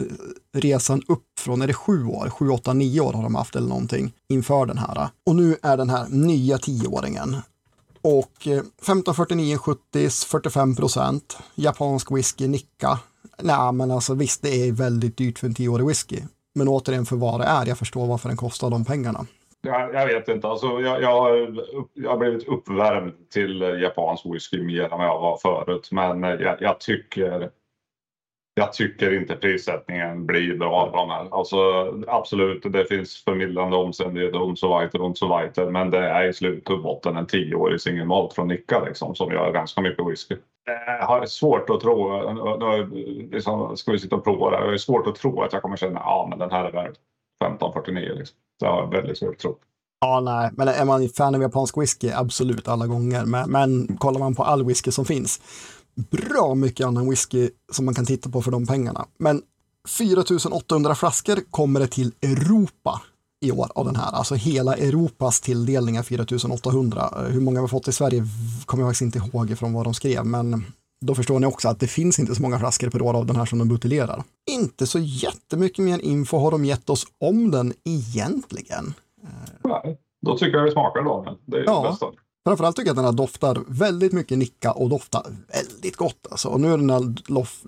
resan 0.54 1.02
upp 1.08 1.40
från, 1.40 1.62
är 1.62 1.68
det 1.68 1.74
sju 1.74 2.06
år? 2.06 2.30
Sju, 2.30 2.50
åtta, 2.50 2.74
nio 2.74 3.02
år 3.02 3.14
har 3.14 3.24
de 3.24 3.36
haft 3.36 3.56
eller 3.56 3.68
någonting 3.68 4.14
inför 4.30 4.66
den 4.66 4.78
här. 4.78 5.10
Och 5.26 5.36
nu 5.36 5.56
är 5.62 5.78
den 5.78 5.90
här 5.90 6.08
nya 6.10 6.58
tioåringen. 6.58 7.38
Och 8.02 8.48
1549 8.48 9.58
70 9.58 10.10
45 10.10 10.76
procent. 10.76 11.38
Japansk 11.56 12.12
whisky, 12.12 12.48
Nicka. 12.48 13.00
Nej, 13.42 13.74
men 13.74 13.92
alltså 13.92 14.14
visst, 14.14 14.42
det 14.44 14.68
är 14.68 14.72
väldigt 14.72 15.18
dyrt 15.18 15.40
för 15.40 15.48
en 15.48 15.54
tioårig 15.54 15.88
whisky. 15.88 16.20
Men 16.56 16.68
återigen 16.68 17.06
för 17.06 17.16
vad 17.16 17.40
det 17.40 17.46
är, 17.46 17.66
jag 17.66 17.78
förstår 17.78 18.08
varför 18.08 18.30
den 18.30 18.38
kostar 18.38 18.70
de 18.70 18.86
pengarna. 18.86 19.26
Jag, 19.62 19.94
jag 19.94 20.08
vet 20.08 20.28
inte. 20.28 20.48
Alltså, 20.48 20.68
jag, 20.68 21.02
jag, 21.02 21.58
jag 21.94 22.10
har 22.10 22.18
blivit 22.18 22.48
uppvärmd 22.48 23.30
till 23.30 23.62
japansk 23.62 24.26
whisky 24.26 24.64
mer 24.64 24.84
än 24.84 24.98
vad 24.98 25.08
jag 25.08 25.20
var 25.20 25.38
förut. 25.38 25.90
Men 25.92 26.24
eh, 26.24 26.30
jag, 26.30 26.62
jag, 26.62 26.80
tycker 26.80 27.50
jag 28.54 28.74
tycker 28.74 29.14
inte 29.14 29.36
prissättningen 29.36 30.26
blir 30.26 30.58
bra 30.58 30.72
av 30.72 30.92
de 30.92 31.10
här. 31.10 31.28
Alltså, 31.32 31.58
absolut, 32.08 32.74
det 32.74 32.86
finns 32.86 33.24
förmildrande 33.24 33.78
omständigheter, 33.78 34.42
och 34.42 34.58
så 34.58 34.80
vidare, 34.80 35.04
och 35.04 35.18
så 35.18 35.42
vidare. 35.42 35.72
Men 35.72 35.92
det 35.92 36.00
är 36.00 36.30
i 36.30 36.34
slut 36.34 36.70
och 36.70 36.82
botten 36.82 37.18
en 37.18 37.28
tioårig 37.28 37.82
singelmalt 37.82 38.34
från 38.34 38.48
Nicka 38.48 38.84
liksom, 38.84 39.16
som 39.16 39.32
gör 39.32 39.52
ganska 39.52 39.82
mycket 39.82 40.08
whisky. 40.08 40.36
Eh, 40.70 40.94
jag 41.00 41.08
har 41.08 41.26
svårt 41.26 41.70
att 41.70 41.80
tro, 41.80 42.22
liksom, 43.32 43.78
ska 43.78 43.92
vi 43.92 44.00
sitta 44.00 44.16
och 44.16 44.24
prova 44.24 44.52
det, 44.52 44.58
jag 44.58 44.72
har 44.72 44.78
svårt 44.78 45.08
att 45.08 45.16
tro 45.16 45.42
att 45.42 45.54
jag 45.54 45.62
kommer 45.62 45.78
känna 45.78 46.00
att 46.00 46.06
ah, 46.06 46.36
den 46.38 46.52
här 46.52 46.66
är 46.66 46.72
värd 46.72 46.98
1549. 47.44 48.14
Liksom. 48.16 48.38
Det 48.60 48.66
har 48.66 48.82
jag 48.82 48.92
väldigt 48.92 49.18
svårt 49.18 49.34
att 49.34 49.40
tro. 49.40 49.58
Ja, 50.00 50.20
nej, 50.20 50.50
men 50.54 50.68
är 50.68 50.86
man 50.86 51.10
fan 51.10 51.36
av 51.36 51.42
japansk 51.42 51.78
whisky, 51.78 52.12
absolut 52.12 52.68
alla 52.68 52.88
gånger. 52.88 53.26
Men, 53.26 53.52
men 53.52 53.98
kollar 53.98 54.20
man 54.20 54.36
på 54.36 54.44
all 54.44 54.66
whisky 54.66 54.92
som 54.92 55.06
finns, 55.06 55.42
bra 55.96 56.56
mycket 56.56 56.88
annan 56.88 57.10
whisky 57.10 57.50
som 57.72 57.86
man 57.86 57.94
kan 57.94 58.06
titta 58.06 58.30
på 58.30 58.42
för 58.42 58.52
de 58.52 58.68
pengarna. 58.68 59.06
Men 59.18 59.42
4800 59.88 60.96
flaskor 60.96 61.52
kommer 61.52 61.80
det 61.80 61.88
till 61.88 62.12
Europa 62.22 63.02
i 63.42 63.52
år 63.52 63.68
av 63.76 63.86
den 63.86 63.96
här. 63.96 64.12
Alltså 64.12 64.36
hela 64.36 64.76
Europas 64.76 65.42
tilldelning 65.42 65.96
är 65.96 66.04
4800. 66.04 67.10
Hur 67.30 67.42
många 67.42 67.60
vi 67.60 67.62
har 67.62 67.68
fått 67.68 67.88
i 67.88 67.92
Sverige 67.92 68.24
kommer 68.66 68.84
jag 68.84 68.90
faktiskt 68.90 69.16
inte 69.16 69.30
ihåg 69.30 69.58
från 69.58 69.74
vad 69.74 69.84
de 69.86 69.94
skrev, 69.94 70.26
men 70.26 70.66
då 71.06 71.16
förstår 71.16 71.40
ni 71.40 71.46
också 71.48 71.70
att 71.70 71.80
det 71.80 71.88
finns 71.88 72.20
inte 72.20 72.36
så 72.36 72.42
många 72.42 72.60
flaskor 72.60 72.90
per 72.90 73.02
år 73.02 73.14
av 73.14 73.26
den 73.26 73.36
här 73.36 73.46
som 73.46 73.60
de 73.60 73.68
buteljerar. 73.68 74.24
Inte 74.52 74.88
så 74.88 75.00
jättemycket 75.00 75.86
mer 75.86 76.00
info 76.00 76.38
har 76.38 76.52
de 76.52 76.66
gett 76.66 76.90
oss 76.90 77.06
om 77.20 77.52
den 77.52 77.74
egentligen. 77.84 78.94
Nej, 79.64 79.98
då 80.26 80.38
tycker 80.38 80.58
jag 80.58 80.66
vi 80.66 80.72
smakar 80.72 81.04
då. 81.04 81.38
Det 81.46 81.58
är 81.58 81.64
ja. 81.66 81.82
det 81.84 81.90
bästa. 81.90 82.06
Framförallt 82.48 82.76
tycker 82.76 82.88
jag 82.88 82.94
att 82.94 82.96
den 82.96 83.06
här 83.06 83.12
doftar 83.12 83.64
väldigt 83.68 84.14
mycket 84.14 84.38
nicka 84.38 84.72
och 84.72 84.90
doftar 84.90 85.24
väldigt 85.54 85.96
gott. 85.96 86.28
Alltså. 86.32 86.48
Och 86.48 86.60
nu 86.60 86.74
är 86.74 86.78
den 86.78 86.90
här 86.90 87.14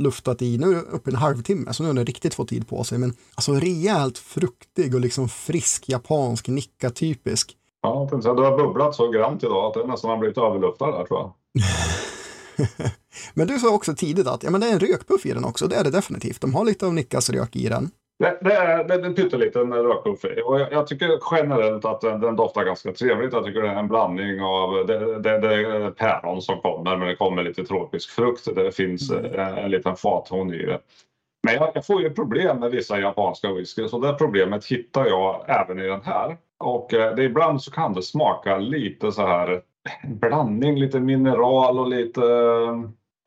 luftat 0.01 0.41
i, 0.41 0.57
nu 0.57 0.69
är 0.69 0.75
det 0.75 0.81
uppe 0.81 1.10
i 1.10 1.13
en 1.13 1.19
halvtimme, 1.19 1.74
så 1.74 1.84
nu 1.84 1.89
har 1.89 1.93
den 1.93 2.05
riktigt 2.05 2.34
fått 2.34 2.50
tid 2.50 2.67
på 2.67 2.84
sig. 2.84 2.98
Men 2.98 3.13
alltså 3.36 3.53
rejält 3.53 4.17
fruktig 4.17 4.96
och 4.96 5.01
liksom 5.01 5.29
frisk 5.29 5.89
japansk 5.89 6.48
nicka 6.48 6.89
typisk. 6.89 7.55
Ja, 7.81 8.10
du 8.12 8.17
har 8.27 8.57
bubblat 8.57 8.96
så 8.96 9.10
grant 9.12 9.43
idag 9.43 9.65
att 9.65 9.74
det 9.74 9.88
nästan 9.91 10.10
har 10.10 10.17
blivit 10.17 10.38
överluftad 10.38 10.91
där 10.91 11.03
tror 11.03 11.19
jag. 11.19 11.34
Men 13.34 13.48
du 13.48 13.60
sa 13.60 13.69
också 13.69 13.96
tidigt 13.96 14.27
att 14.27 14.43
ja, 14.43 14.51
men 14.51 14.62
det 14.62 14.67
är 14.67 14.74
en 14.74 14.79
rökpuff 14.79 15.25
i 15.25 15.34
den 15.34 15.46
också. 15.46 15.67
Det 15.67 15.75
är 15.75 15.84
det 15.84 15.89
definitivt. 15.89 16.41
De 16.41 16.55
har 16.55 16.65
lite 16.65 16.86
av 16.86 16.93
Nickas 16.93 17.29
rök 17.29 17.55
i 17.55 17.69
den. 17.69 17.91
Det, 18.19 18.38
det, 18.41 18.53
är, 18.53 18.83
det 18.83 18.93
är 18.93 19.03
en 19.05 19.15
pytteliten 19.15 19.74
rökpuff 19.74 20.24
och 20.45 20.59
jag, 20.59 20.71
jag, 20.71 20.88
tycker 20.88 21.19
generellt 21.31 21.86
att 21.86 22.01
den, 22.01 22.21
den, 22.21 22.36
doftar 22.36 22.63
ganska 22.63 22.91
trevligt. 22.91 23.33
Jag 23.33 23.45
tycker 23.45 23.62
det 23.62 23.69
är 23.69 23.75
en 23.75 23.88
blandning 23.88 24.41
av 24.41 24.88
det, 24.88 25.19
det, 25.19 25.39
det 25.39 25.55
är 25.55 25.91
päron 25.91 26.41
som 26.41 26.62
kommer 26.62 26.97
men 26.97 27.07
det 27.07 27.15
kommer 27.15 27.43
lite 27.43 27.63
tropisk 27.63 28.09
frukt. 28.09 28.55
Det 28.55 28.71
finns 28.71 29.12
mm. 29.12 29.25
en, 29.25 29.57
en 29.57 29.71
liten 29.71 29.95
fatton 29.95 30.53
i 30.53 30.65
det. 30.65 30.79
Men 31.43 31.55
jag, 31.55 31.71
jag, 31.74 31.86
får 31.86 32.01
ju 32.01 32.09
problem 32.09 32.59
med 32.59 32.71
vissa 32.71 33.00
japanska 33.00 33.53
whisky 33.53 33.88
så 33.88 34.00
det 34.00 34.13
problemet 34.13 34.65
hittar 34.65 35.05
jag 35.05 35.45
även 35.47 35.79
i 35.79 35.88
den 35.88 36.01
här. 36.01 36.38
Och 36.59 36.93
eh, 36.93 37.15
det, 37.15 37.24
ibland 37.24 37.62
så 37.62 37.71
kan 37.71 37.93
det 37.93 38.01
smaka 38.01 38.57
lite 38.57 39.12
så 39.12 39.27
här 39.27 39.62
blandning, 40.03 40.79
lite 40.79 41.00
mineral 41.00 41.79
och 41.79 41.89
lite 41.89 42.21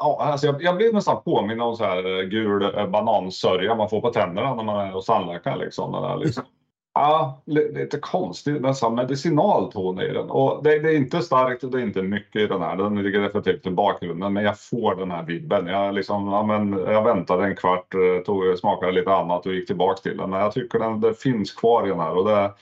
Ja, 0.00 0.19
alltså 0.21 0.47
jag, 0.47 0.62
jag 0.62 0.76
blir 0.76 0.92
nästan 0.92 1.23
påminn 1.23 1.61
om 1.61 1.76
så 1.76 1.85
här 1.85 2.19
eh, 2.19 2.25
gul 2.25 2.78
eh, 2.78 2.87
banansörja 2.87 3.75
man 3.75 3.88
får 3.88 4.00
på 4.00 4.11
tänderna 4.11 4.54
när 4.54 4.64
man 4.64 4.87
är 4.87 4.92
hos 4.92 5.07
tandläkaren. 5.07 5.59
Liksom, 5.59 5.92
den 5.92 6.02
där, 6.02 6.16
liksom. 6.16 6.45
Ja, 6.95 7.42
lite 7.47 7.99
konstigt, 7.99 8.62
nästan 8.62 8.95
medicinal 8.95 9.73
ton 9.73 10.00
i 10.00 10.12
den. 10.12 10.30
Och 10.30 10.64
det, 10.64 10.78
det, 10.78 10.90
är 10.90 10.97
inte 10.97 11.23
starkt 11.23 11.64
och 11.64 11.71
det 11.71 11.78
är 11.78 11.83
inte 11.83 12.02
mycket 12.02 12.42
i 12.42 12.47
den 12.47 12.62
här. 12.62 12.76
Den 12.76 13.02
ligger 13.02 13.21
definitivt 13.21 13.66
i 13.66 13.71
bakgrunden, 13.71 14.33
men 14.33 14.45
jag 14.45 14.61
får 14.61 14.95
den 14.95 15.11
här 15.11 15.23
vibben. 15.23 15.66
Jag, 15.66 15.95
liksom, 15.95 16.28
ja, 16.28 16.42
men, 16.42 16.73
jag 16.73 17.04
väntade 17.04 17.45
en 17.45 17.57
kvart, 17.57 17.95
eh, 17.95 18.23
tog, 18.25 18.59
smakade 18.59 18.92
lite 18.92 19.14
annat 19.14 19.47
och 19.47 19.54
gick 19.54 19.66
tillbaka 19.66 20.00
till 20.00 20.16
den. 20.16 20.30
Men 20.30 20.40
jag 20.40 20.52
tycker 20.52 20.78
den 20.78 21.00
det 21.00 21.14
finns 21.14 21.52
kvar 21.52 21.87
i 21.87 21.90
den 21.90 22.00
här 22.00 22.16
och 22.16 22.25
det, 22.25 22.52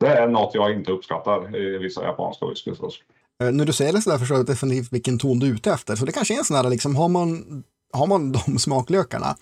det 0.00 0.08
är 0.08 0.28
något 0.28 0.54
jag 0.54 0.72
inte 0.72 0.92
uppskattar 0.92 1.56
i 1.56 1.78
vissa 1.78 2.04
japanska 2.04 2.46
whiskys. 2.46 2.78
Eh, 3.42 3.52
när 3.52 3.64
du 3.64 3.72
säger 3.72 3.92
det 3.92 4.02
så 4.02 4.10
där 4.10 4.18
förstår 4.18 4.36
jag 4.36 4.46
definitivt 4.46 4.92
vilken 4.92 5.18
ton 5.18 5.38
du 5.38 5.46
är 5.46 5.50
ute 5.50 5.72
efter. 5.72 5.96
Så 5.96 6.04
det 6.04 6.12
kanske 6.12 6.34
är 6.34 6.38
en 6.38 6.44
sån 6.44 6.56
här, 6.56 6.70
liksom, 6.70 6.96
har 6.96 7.08
man, 7.08 7.64
har 7.92 8.06
man 8.06 8.32
de 8.46 8.58
smaklökarna, 8.58 9.36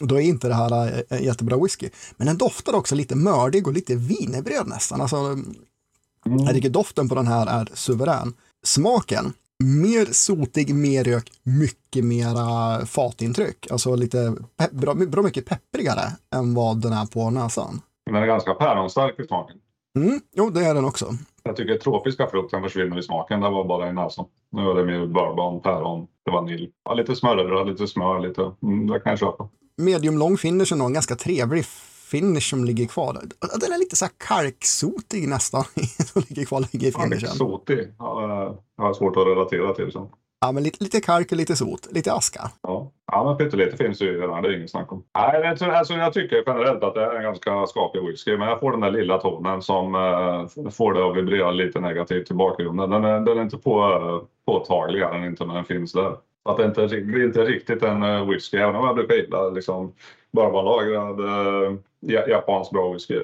då 0.00 0.14
är 0.14 0.20
inte 0.20 0.48
det 0.48 0.54
här 0.54 1.04
äh, 1.08 1.22
jättebra 1.22 1.56
whisky. 1.56 1.88
Men 2.16 2.26
den 2.26 2.38
doftar 2.38 2.74
också 2.74 2.94
lite 2.94 3.14
mördig 3.14 3.66
och 3.66 3.72
lite 3.72 3.94
vinerbröd 3.94 4.66
nästan. 4.66 5.00
Alltså, 5.00 5.16
mm. 5.16 5.54
Jag 6.26 6.54
tycker 6.54 6.70
doften 6.70 7.08
på 7.08 7.14
den 7.14 7.26
här 7.26 7.46
är 7.46 7.68
suverän. 7.74 8.34
Smaken, 8.64 9.32
mer 9.64 10.06
sotig, 10.12 10.74
mer 10.74 11.04
rök, 11.04 11.32
mycket 11.42 12.04
mera 12.04 12.86
fatintryck. 12.86 13.70
Alltså 13.70 13.94
lite 13.94 14.34
bra, 14.70 14.94
bra 14.94 15.22
mycket 15.22 15.46
pepprigare 15.46 16.12
än 16.34 16.54
vad 16.54 16.82
den 16.82 16.92
är 16.92 17.06
på 17.06 17.30
näsan. 17.30 17.80
Den 18.06 18.14
är 18.14 18.26
ganska 18.26 18.54
päronstark 18.54 19.20
i 19.20 19.26
smaken. 19.26 19.56
Mm, 19.98 20.20
jo, 20.32 20.50
det 20.50 20.64
är 20.64 20.74
den 20.74 20.84
också. 20.84 21.14
Jag 21.46 21.56
tycker 21.56 21.76
tropiska 21.76 22.26
frukten 22.26 22.62
försvinner 22.62 22.98
i 22.98 23.02
smaken. 23.02 23.40
Det 23.40 23.50
var 23.50 23.64
bara 23.64 23.88
i 23.88 23.92
näsan. 23.92 24.26
Nu 24.50 24.70
är 24.70 24.74
det 24.74 24.84
mer 24.84 25.06
bourbon, 25.06 25.62
päron, 25.62 26.06
vanilj. 26.30 26.70
Ja, 26.84 26.94
lite 26.94 27.16
smörröra, 27.16 27.64
lite 27.64 27.86
smör, 27.86 28.20
lite. 28.20 28.52
Mm, 28.62 28.86
det 28.86 29.00
kan 29.00 29.10
jag 29.10 29.18
köpa. 29.18 29.48
Medium 29.76 30.18
lång 30.18 30.36
finish 30.36 30.72
är 30.72 30.76
nog 30.76 30.86
en 30.86 30.92
ganska 30.92 31.14
trevlig 31.14 31.64
finish 32.10 32.50
som 32.50 32.64
ligger 32.64 32.86
kvar. 32.86 33.12
Den 33.60 33.72
är 33.72 33.78
lite 33.78 33.96
så 33.96 34.04
här 34.04 34.12
kalksotig 34.28 35.28
nästan. 35.28 35.64
som 36.12 36.22
ligger 36.28 36.44
kvar 36.44 36.60
länge 36.60 36.86
i 36.86 36.92
finishen. 36.92 37.20
Kalksotig? 37.20 37.88
Ja, 37.98 38.56
jag 38.76 38.84
har 38.84 38.94
svårt 38.94 39.16
att 39.16 39.26
relatera 39.26 39.74
till. 39.74 39.92
Så. 39.92 40.10
Ja, 40.44 40.52
men 40.52 40.62
lite, 40.62 40.84
lite 40.84 41.00
kalk 41.00 41.32
och 41.32 41.38
lite 41.38 41.56
sot, 41.56 41.88
lite 41.92 42.12
aska. 42.12 42.40
Ja, 42.62 42.90
ja 43.12 43.24
men 43.24 43.36
pyttelite 43.36 43.76
finns 43.76 44.02
ju 44.02 44.20
redan, 44.20 44.42
det 44.42 44.48
är 44.48 44.56
inget 44.56 44.70
snack 44.70 44.92
om. 44.92 45.04
Nej, 45.14 45.56
jag, 45.60 45.74
alltså, 45.74 45.94
jag 45.94 46.12
tycker 46.12 46.42
generellt 46.46 46.82
att 46.82 46.94
det 46.94 47.04
är 47.04 47.14
en 47.14 47.22
ganska 47.22 47.66
skaplig 47.66 48.06
whisky, 48.06 48.36
men 48.36 48.48
jag 48.48 48.60
får 48.60 48.70
den 48.70 48.80
där 48.80 48.90
lilla 48.90 49.18
tonen 49.18 49.62
som 49.62 49.94
eh, 49.94 50.70
får 50.70 50.94
det 50.94 51.10
att 51.10 51.16
vibrera 51.16 51.50
lite 51.50 51.80
negativt 51.80 52.30
i 52.30 52.34
bakgrunden. 52.34 52.90
Den 52.90 53.04
är, 53.04 53.20
den 53.20 53.38
är 53.38 53.42
inte 53.42 53.58
på, 53.58 53.80
eh, 53.80 54.28
påtaglig, 54.46 55.02
den 55.02 55.24
inte, 55.24 55.46
men 55.46 55.56
den 55.56 55.64
finns 55.64 55.92
där. 55.92 56.16
Att 56.42 56.56
det 56.56 56.64
inte 56.64 56.86
blir 56.86 57.24
inte 57.24 57.44
riktigt 57.44 57.82
en 57.82 58.02
uh, 58.02 58.28
whisky, 58.30 58.56
även 58.56 58.76
om 58.76 58.86
jag 58.86 58.96
brukar 58.96 59.14
gilla 59.14 59.48
liksom, 59.48 59.92
bourbonlagrad 60.32 61.20
eh, 61.20 61.70
uh, 61.70 62.28
japansk 62.28 62.70
bra 62.70 62.92
whisky, 62.92 63.14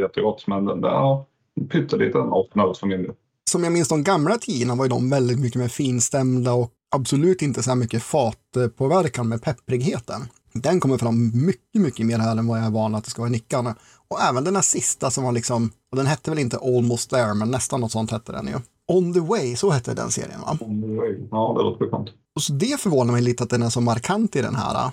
jättegott. 0.00 0.46
Men 0.46 0.64
den 0.64 0.80
där, 0.80 0.88
ja, 0.88 1.26
pytteliten 1.70 2.32
off-note 2.32 2.80
för 2.80 2.86
min 2.86 3.02
del 3.02 3.12
som 3.48 3.64
jag 3.64 3.72
minns 3.72 3.88
de 3.88 4.04
gamla 4.04 4.38
tiderna 4.38 4.74
var 4.74 4.84
ju 4.84 4.88
de 4.88 5.10
väldigt 5.10 5.38
mycket 5.38 5.60
mer 5.60 5.68
finstämda 5.68 6.52
och 6.52 6.70
absolut 6.96 7.42
inte 7.42 7.62
så 7.62 7.70
här 7.70 7.76
mycket 7.76 8.02
fatpåverkan 8.02 9.28
med 9.28 9.42
pepprigheten. 9.42 10.28
Den 10.52 10.80
kommer 10.80 10.98
fram 10.98 11.46
mycket, 11.46 11.80
mycket 11.80 12.06
mer 12.06 12.18
här 12.18 12.36
än 12.36 12.46
vad 12.46 12.58
jag 12.58 12.66
är 12.66 12.70
van 12.70 12.94
att 12.94 13.04
det 13.04 13.10
ska 13.10 13.22
vara 13.22 13.28
i 13.28 13.32
Nickan. 13.32 13.74
Och 14.08 14.22
även 14.22 14.44
den 14.44 14.54
här 14.54 14.62
sista 14.62 15.10
som 15.10 15.24
var 15.24 15.32
liksom, 15.32 15.70
och 15.90 15.96
den 15.96 16.06
hette 16.06 16.30
väl 16.30 16.38
inte 16.38 16.58
Almost 16.58 17.10
There, 17.10 17.34
men 17.34 17.50
nästan 17.50 17.80
något 17.80 17.92
sånt 17.92 18.10
hette 18.10 18.32
den 18.32 18.46
ju. 18.46 18.54
On 18.88 19.14
the 19.14 19.20
Way, 19.20 19.56
så 19.56 19.70
hette 19.70 19.94
den 19.94 20.10
serien 20.10 20.40
va? 20.40 20.58
On 20.60 20.82
the 20.82 20.88
Way, 20.88 21.16
ja 21.30 21.54
det 21.58 21.62
låter 21.62 21.84
bekant. 21.84 22.08
Och 22.36 22.42
så 22.42 22.52
det 22.52 22.80
förvånar 22.80 23.12
mig 23.12 23.22
lite 23.22 23.44
att 23.44 23.50
den 23.50 23.62
är 23.62 23.70
så 23.70 23.80
markant 23.80 24.36
i 24.36 24.42
den 24.42 24.54
här. 24.54 24.90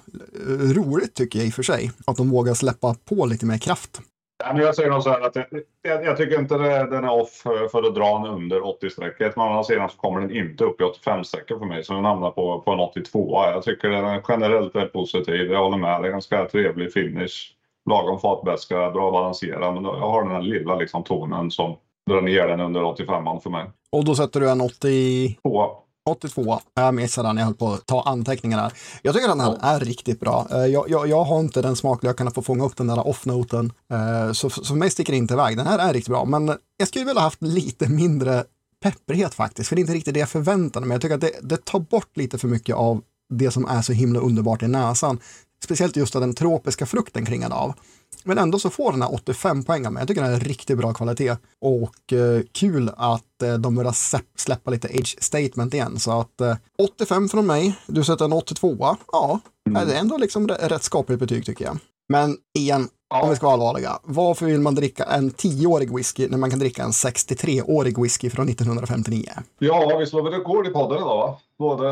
Roligt 0.74 1.14
tycker 1.14 1.40
jag 1.40 1.48
i 1.48 1.50
och 1.50 1.54
för 1.54 1.64
sig, 1.64 1.92
att 2.06 2.18
de 2.18 2.30
vågar 2.30 2.54
släppa 2.54 2.96
på 3.06 3.26
lite 3.26 3.46
mer 3.46 3.58
kraft. 3.58 4.02
Jag 4.44 4.76
säger 4.76 4.90
nog 4.90 5.04
så 5.04 5.10
här 5.10 5.22
att 5.22 5.36
jag, 5.82 6.06
jag, 6.06 6.18
tycker 6.18 6.40
inte 6.40 6.58
det, 6.58 6.90
den 6.90 7.04
är 7.04 7.22
off 7.22 7.42
för 7.72 7.88
att 7.88 7.96
dra 7.96 8.20
den 8.20 8.26
under 8.26 8.60
80-strecket. 8.60 9.36
Men 9.36 9.46
å 9.46 9.50
andra 9.50 9.64
sidan 9.64 9.90
så 9.90 9.98
kommer 9.98 10.22
den 10.22 10.36
inte 10.36 10.64
upp 10.64 10.82
i 10.82 10.84
85-strecket 10.84 11.60
för 11.60 11.66
mig. 11.66 11.84
Så 11.84 11.94
den 11.94 12.06
hamnar 12.06 12.32
på, 12.32 12.62
på 12.62 12.72
en 12.72 12.80
82. 12.80 13.44
Jag 13.44 13.64
tycker 13.64 13.90
den 13.90 14.06
är 14.06 14.24
generellt 14.28 14.76
är 14.76 14.86
positiv. 14.86 15.52
Jag 15.52 15.64
håller 15.64 15.78
med. 15.78 16.02
Det 16.02 16.08
är 16.08 16.12
ganska 16.12 16.46
trevlig 16.46 16.94
finish. 16.94 17.52
Lagom 17.90 18.20
fatbäska, 18.20 18.92
bra 18.92 19.12
balanserad. 19.12 19.74
Men 19.74 19.84
jag 19.84 20.10
har 20.10 20.24
den 20.24 20.32
här 20.32 20.42
lilla 20.42 20.76
liksom, 20.76 21.04
tonen 21.04 21.52
som 21.52 21.76
drar 22.10 22.22
ner 22.22 22.48
den 22.48 22.60
under 22.60 22.84
85 22.84 23.24
för 23.44 23.50
mig. 23.50 23.66
Och 23.92 24.06
då 24.06 24.16
sätter 24.16 24.40
du 24.40 24.50
en 24.50 24.62
82? 24.62 25.85
82. 26.06 26.60
Jag 26.74 26.94
missade 26.94 27.30
den, 27.30 27.38
jag 27.38 27.46
höll 27.46 27.56
på 27.56 27.74
att 27.74 27.86
ta 27.86 28.04
anteckningar 28.04 28.74
Jag 29.02 29.14
tycker 29.14 29.28
den 29.28 29.40
här 29.40 29.58
är 29.62 29.80
riktigt 29.80 30.20
bra. 30.20 30.48
Eh, 30.52 30.66
jag, 30.66 30.90
jag, 30.90 31.08
jag 31.08 31.24
har 31.24 31.40
inte 31.40 31.62
den 31.62 31.76
smaklökarna 31.76 32.32
för 32.32 32.42
att 32.42 32.46
fånga 32.46 32.66
upp 32.66 32.78
den 32.78 32.88
där 32.88 33.08
off-noten. 33.08 33.72
Eh, 33.92 34.32
så, 34.32 34.50
så 34.50 34.64
för 34.64 34.76
mig 34.76 34.90
sticker 34.90 35.14
det 35.14 35.18
inte 35.18 35.34
iväg. 35.34 35.58
Den 35.58 35.68
här 35.68 35.80
är 35.80 35.94
riktigt 35.94 36.10
bra, 36.10 36.26
men 36.26 36.58
jag 36.78 36.88
skulle 36.88 37.06
vilja 37.06 37.22
haft 37.22 37.42
lite 37.42 37.90
mindre 37.90 38.44
pepprighet 38.84 39.34
faktiskt, 39.34 39.70
för 39.70 39.76
det 39.76 39.80
är 39.80 39.82
inte 39.82 39.94
riktigt 39.94 40.14
det 40.14 40.20
jag 40.20 40.30
förväntade 40.30 40.86
mig. 40.86 40.96
Jag 40.96 41.02
tycker 41.02 41.16
att 41.16 41.22
det, 41.22 41.32
det 41.42 41.66
tar 41.66 41.80
bort 41.80 42.18
lite 42.18 42.38
för 42.38 42.48
mycket 42.48 42.76
av 42.76 43.02
det 43.30 43.52
som 43.52 43.66
är 43.66 43.82
så 43.82 43.94
himla 43.94 44.20
underbart 44.20 44.64
i 44.64 44.68
näsan. 44.68 45.20
Speciellt 45.64 45.96
just 45.96 46.16
av 46.16 46.22
den 46.22 46.34
tropiska 46.34 46.86
frukten 46.86 47.26
kringad 47.26 47.54
av. 47.54 47.74
Men 48.24 48.38
ändå 48.38 48.60
så 48.60 48.70
får 48.70 48.92
den 48.92 49.02
här 49.02 49.14
85 49.14 49.64
poäng 49.64 49.94
med. 49.94 50.02
Jag 50.02 50.08
tycker 50.08 50.22
den 50.22 50.34
är 50.34 50.40
riktigt 50.40 50.78
bra 50.78 50.94
kvalitet 50.94 51.36
och 51.62 52.14
eh, 52.14 52.42
kul 52.52 52.92
att 52.98 53.42
eh, 53.44 53.54
de 53.54 53.76
börjar 53.76 53.96
släppa 54.38 54.72
lite 54.72 54.88
age 54.88 55.16
statement 55.20 55.74
igen. 55.74 56.00
Så 56.00 56.20
att 56.20 56.42
eh, 56.42 56.56
85 56.84 57.30
från 57.30 57.48
mig, 57.48 57.76
du 57.88 58.04
sätter 58.04 58.26
en 58.26 58.34
82 58.34 58.96
Ja, 59.12 59.40
mm. 59.70 59.88
det 59.88 59.94
är 59.94 60.00
ändå 60.00 60.18
liksom 60.18 60.48
rätt 60.48 60.84
skapligt 60.84 61.20
betyg 61.20 61.46
tycker 61.46 61.66
jag. 61.66 61.78
Men 62.10 62.38
igen, 62.58 62.88
ja. 63.10 63.22
om 63.22 63.30
vi 63.30 63.36
ska 63.36 63.46
vara 63.46 63.54
allvarliga, 63.54 64.00
varför 64.04 64.46
vill 64.46 64.60
man 64.60 64.76
dricka 64.76 65.04
en 65.04 65.32
10-årig 65.32 65.96
whisky 65.96 66.28
när 66.30 66.38
man 66.38 66.50
kan 66.50 66.60
dricka 66.60 66.84
en 66.84 66.92
63-årig 66.92 68.02
whisky 68.02 68.30
från 68.30 68.50
1959? 68.50 69.30
Ja, 69.60 69.98
vi 70.00 70.06
slår 70.06 70.24
väl 70.24 70.34
rekord 70.34 70.68
i 70.68 70.70
podden 70.70 70.98
idag, 70.98 71.18
va? 71.18 71.38
både 71.60 71.88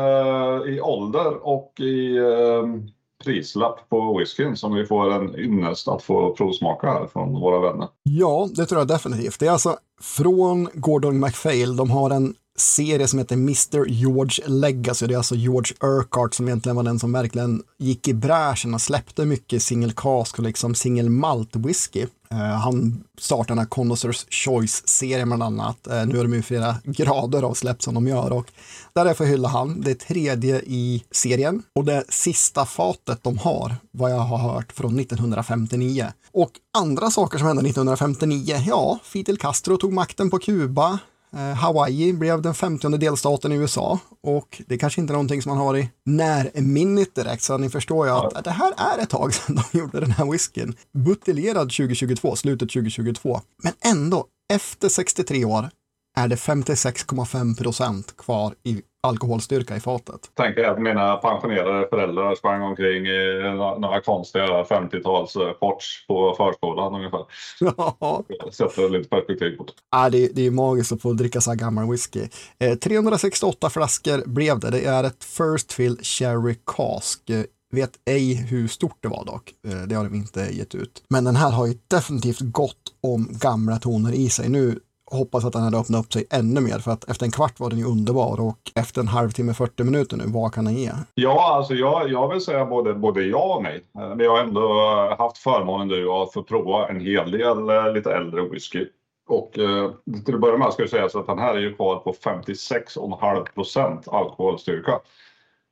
i 0.70 0.80
ålder 0.80 1.46
och 1.46 1.80
i 1.80 2.16
eh 2.16 2.93
prislapp 3.24 3.88
på 3.88 4.18
whiskyn 4.18 4.56
som 4.56 4.74
vi 4.74 4.86
får 4.86 5.12
en 5.12 5.38
ynnest 5.38 5.88
att 5.88 6.02
få 6.02 6.34
provsmaka 6.34 6.86
här 6.86 7.06
från 7.06 7.40
våra 7.40 7.72
vänner. 7.72 7.88
Ja, 8.02 8.48
det 8.56 8.66
tror 8.66 8.80
jag 8.80 8.88
definitivt. 8.88 9.40
Det 9.40 9.46
är 9.46 9.50
alltså 9.50 9.76
från 10.00 10.68
Gordon 10.74 11.18
MacPhail. 11.18 11.76
De 11.76 11.90
har 11.90 12.10
en 12.10 12.34
serie 12.56 13.08
som 13.08 13.18
heter 13.18 13.34
Mr. 13.34 13.86
George 13.86 14.48
Legacy. 14.48 15.06
Det 15.06 15.14
är 15.14 15.18
alltså 15.18 15.34
George 15.34 15.76
Urquhart 15.80 16.34
som 16.34 16.48
egentligen 16.48 16.76
var 16.76 16.82
den 16.82 16.98
som 16.98 17.12
verkligen 17.12 17.62
gick 17.78 18.08
i 18.08 18.14
bräschen 18.14 18.74
och 18.74 18.80
släppte 18.80 19.24
mycket 19.24 19.62
single 19.62 19.92
cask 19.96 20.38
och 20.38 20.44
liksom 20.44 20.74
single 20.74 21.10
malt 21.10 21.56
whisky. 21.56 22.06
Uh, 22.32 22.38
han 22.38 23.04
startade 23.18 23.48
den 23.48 23.58
här 23.58 23.66
Connoisseurs 23.66 24.26
Choice-serien 24.30 25.28
bland 25.28 25.42
annat. 25.42 25.76
Uh, 25.90 26.06
nu 26.06 26.18
är 26.18 26.22
de 26.22 26.34
ju 26.34 26.42
flera 26.42 26.76
grader 26.84 27.42
av 27.42 27.54
släpp 27.54 27.82
som 27.82 27.94
de 27.94 28.08
gör 28.08 28.32
och 28.32 28.52
därför 28.92 29.24
hyllar 29.24 29.48
han. 29.48 29.80
Det 29.80 29.94
tredje 29.94 30.60
i 30.60 31.04
serien 31.10 31.62
och 31.74 31.84
det 31.84 32.04
sista 32.08 32.66
fatet 32.66 33.22
de 33.22 33.38
har, 33.38 33.76
vad 33.90 34.10
jag 34.10 34.18
har 34.18 34.38
hört, 34.38 34.72
från 34.72 34.98
1959. 34.98 36.12
Och 36.32 36.50
andra 36.78 37.10
saker 37.10 37.38
som 37.38 37.46
hände 37.46 37.62
1959, 37.62 38.62
ja, 38.66 38.98
Fidel 39.04 39.38
Castro 39.38 39.76
tog 39.76 39.92
makten 39.92 40.30
på 40.30 40.38
Kuba. 40.38 40.98
Eh, 41.36 41.54
Hawaii 41.54 42.12
blev 42.12 42.42
den 42.42 42.54
50 42.54 42.88
delstaten 42.88 43.52
i 43.52 43.54
USA 43.54 43.98
och 44.22 44.62
det 44.66 44.78
kanske 44.78 45.00
inte 45.00 45.12
är 45.12 45.14
någonting 45.14 45.42
som 45.42 45.50
man 45.50 45.58
har 45.58 45.76
i 45.76 45.90
närminnet 46.04 47.14
direkt 47.14 47.42
så 47.42 47.58
ni 47.58 47.70
förstår 47.70 48.06
ju 48.06 48.12
att 48.12 48.44
det 48.44 48.50
här 48.50 48.72
är 48.76 49.02
ett 49.02 49.10
tag 49.10 49.34
sedan 49.34 49.62
de 49.72 49.78
gjorde 49.78 50.00
den 50.00 50.10
här 50.10 50.30
whiskyn. 50.30 50.76
Buteljerad 50.92 51.70
2022, 51.70 52.36
slutet 52.36 52.70
2022. 52.70 53.40
Men 53.62 53.72
ändå, 53.84 54.26
efter 54.52 54.88
63 54.88 55.44
år 55.44 55.70
är 56.16 56.28
det 56.28 56.36
56,5 56.36 57.56
procent 57.56 58.16
kvar 58.16 58.54
i 58.62 58.82
alkoholstyrka 59.04 59.76
i 59.76 59.80
fatet. 59.80 60.30
Tänker 60.34 60.64
att 60.64 60.82
mina 60.82 61.16
pensionerade 61.16 61.86
föräldrar 61.90 62.34
sprang 62.34 62.62
omkring 62.62 63.06
i 63.06 63.42
några 63.78 64.00
konstiga 64.00 64.46
50-tals 64.46 65.36
shorts 65.60 66.06
på 66.06 66.34
förskolan 66.36 66.94
ungefär. 66.94 67.24
Ja. 68.00 68.24
Sätter 68.52 68.88
lite 68.88 69.08
perspektiv 69.08 69.56
på 69.56 69.64
det. 69.64 69.72
Ja, 69.90 70.10
det, 70.10 70.28
det 70.34 70.46
är 70.46 70.50
magiskt 70.50 70.92
att 70.92 71.02
få 71.02 71.12
dricka 71.12 71.40
så 71.40 71.50
här 71.50 71.58
gammal 71.58 71.90
whisky. 71.90 72.28
Eh, 72.58 72.74
368 72.74 73.70
flaskor 73.70 74.22
blev 74.26 74.58
det. 74.60 74.70
Det 74.70 74.84
är 74.84 75.04
ett 75.04 75.24
First 75.24 75.72
Fill 75.72 75.98
Cherry 76.02 76.54
Cask. 76.66 77.30
Vet 77.72 77.92
ej 78.04 78.34
hur 78.34 78.68
stort 78.68 78.96
det 79.00 79.08
var 79.08 79.24
dock. 79.24 79.52
Eh, 79.66 79.82
det 79.82 79.94
har 79.94 80.04
de 80.04 80.14
inte 80.14 80.40
gett 80.40 80.74
ut. 80.74 81.02
Men 81.08 81.24
den 81.24 81.36
här 81.36 81.50
har 81.50 81.66
ju 81.66 81.74
definitivt 81.88 82.40
gått 82.40 82.92
om 83.02 83.28
gamla 83.30 83.76
toner 83.76 84.12
i 84.12 84.30
sig. 84.30 84.48
Nu 84.48 84.80
hoppas 85.14 85.44
att 85.44 85.52
den 85.52 85.62
hade 85.62 85.78
öppnat 85.78 86.04
upp 86.04 86.12
sig 86.12 86.24
ännu 86.30 86.60
mer 86.60 86.78
för 86.78 86.90
att 86.90 87.10
efter 87.10 87.26
en 87.26 87.32
kvart 87.32 87.60
var 87.60 87.70
den 87.70 87.78
ju 87.78 87.84
underbar 87.84 88.40
och 88.40 88.58
efter 88.74 89.00
en 89.00 89.08
halvtimme, 89.08 89.54
40 89.54 89.84
minuter 89.84 90.16
nu, 90.16 90.24
vad 90.26 90.54
kan 90.54 90.64
den 90.64 90.74
ge? 90.74 90.90
Ja, 91.14 91.54
alltså 91.56 91.74
jag, 91.74 92.10
jag 92.10 92.28
vill 92.28 92.40
säga 92.40 92.66
både, 92.66 92.94
både 92.94 93.22
ja 93.22 93.56
och 93.56 93.62
nej. 93.62 93.84
Eh, 93.98 94.08
men 94.08 94.20
jag 94.20 94.30
har 94.30 94.44
ändå 94.44 94.60
eh, 94.60 95.18
haft 95.18 95.38
förmånen 95.38 95.88
nu 95.88 96.08
att 96.08 96.32
få 96.32 96.42
prova 96.42 96.88
en 96.88 97.00
hel 97.00 97.30
del 97.30 97.70
eh, 97.70 97.92
lite 97.92 98.12
äldre 98.12 98.48
whisky. 98.48 98.86
Och 99.28 99.58
eh, 99.58 99.90
till 100.24 100.34
att 100.34 100.40
börja 100.40 100.58
med 100.58 100.72
ska 100.72 100.82
jag 100.82 100.90
säga 100.90 101.08
så 101.08 101.18
att 101.18 101.26
den 101.26 101.38
här 101.38 101.54
är 101.54 101.60
ju 101.60 101.74
kvar 101.74 101.96
på 101.96 102.12
56,5 102.12 103.44
procent 103.54 104.08
alkoholstyrka. 104.08 105.00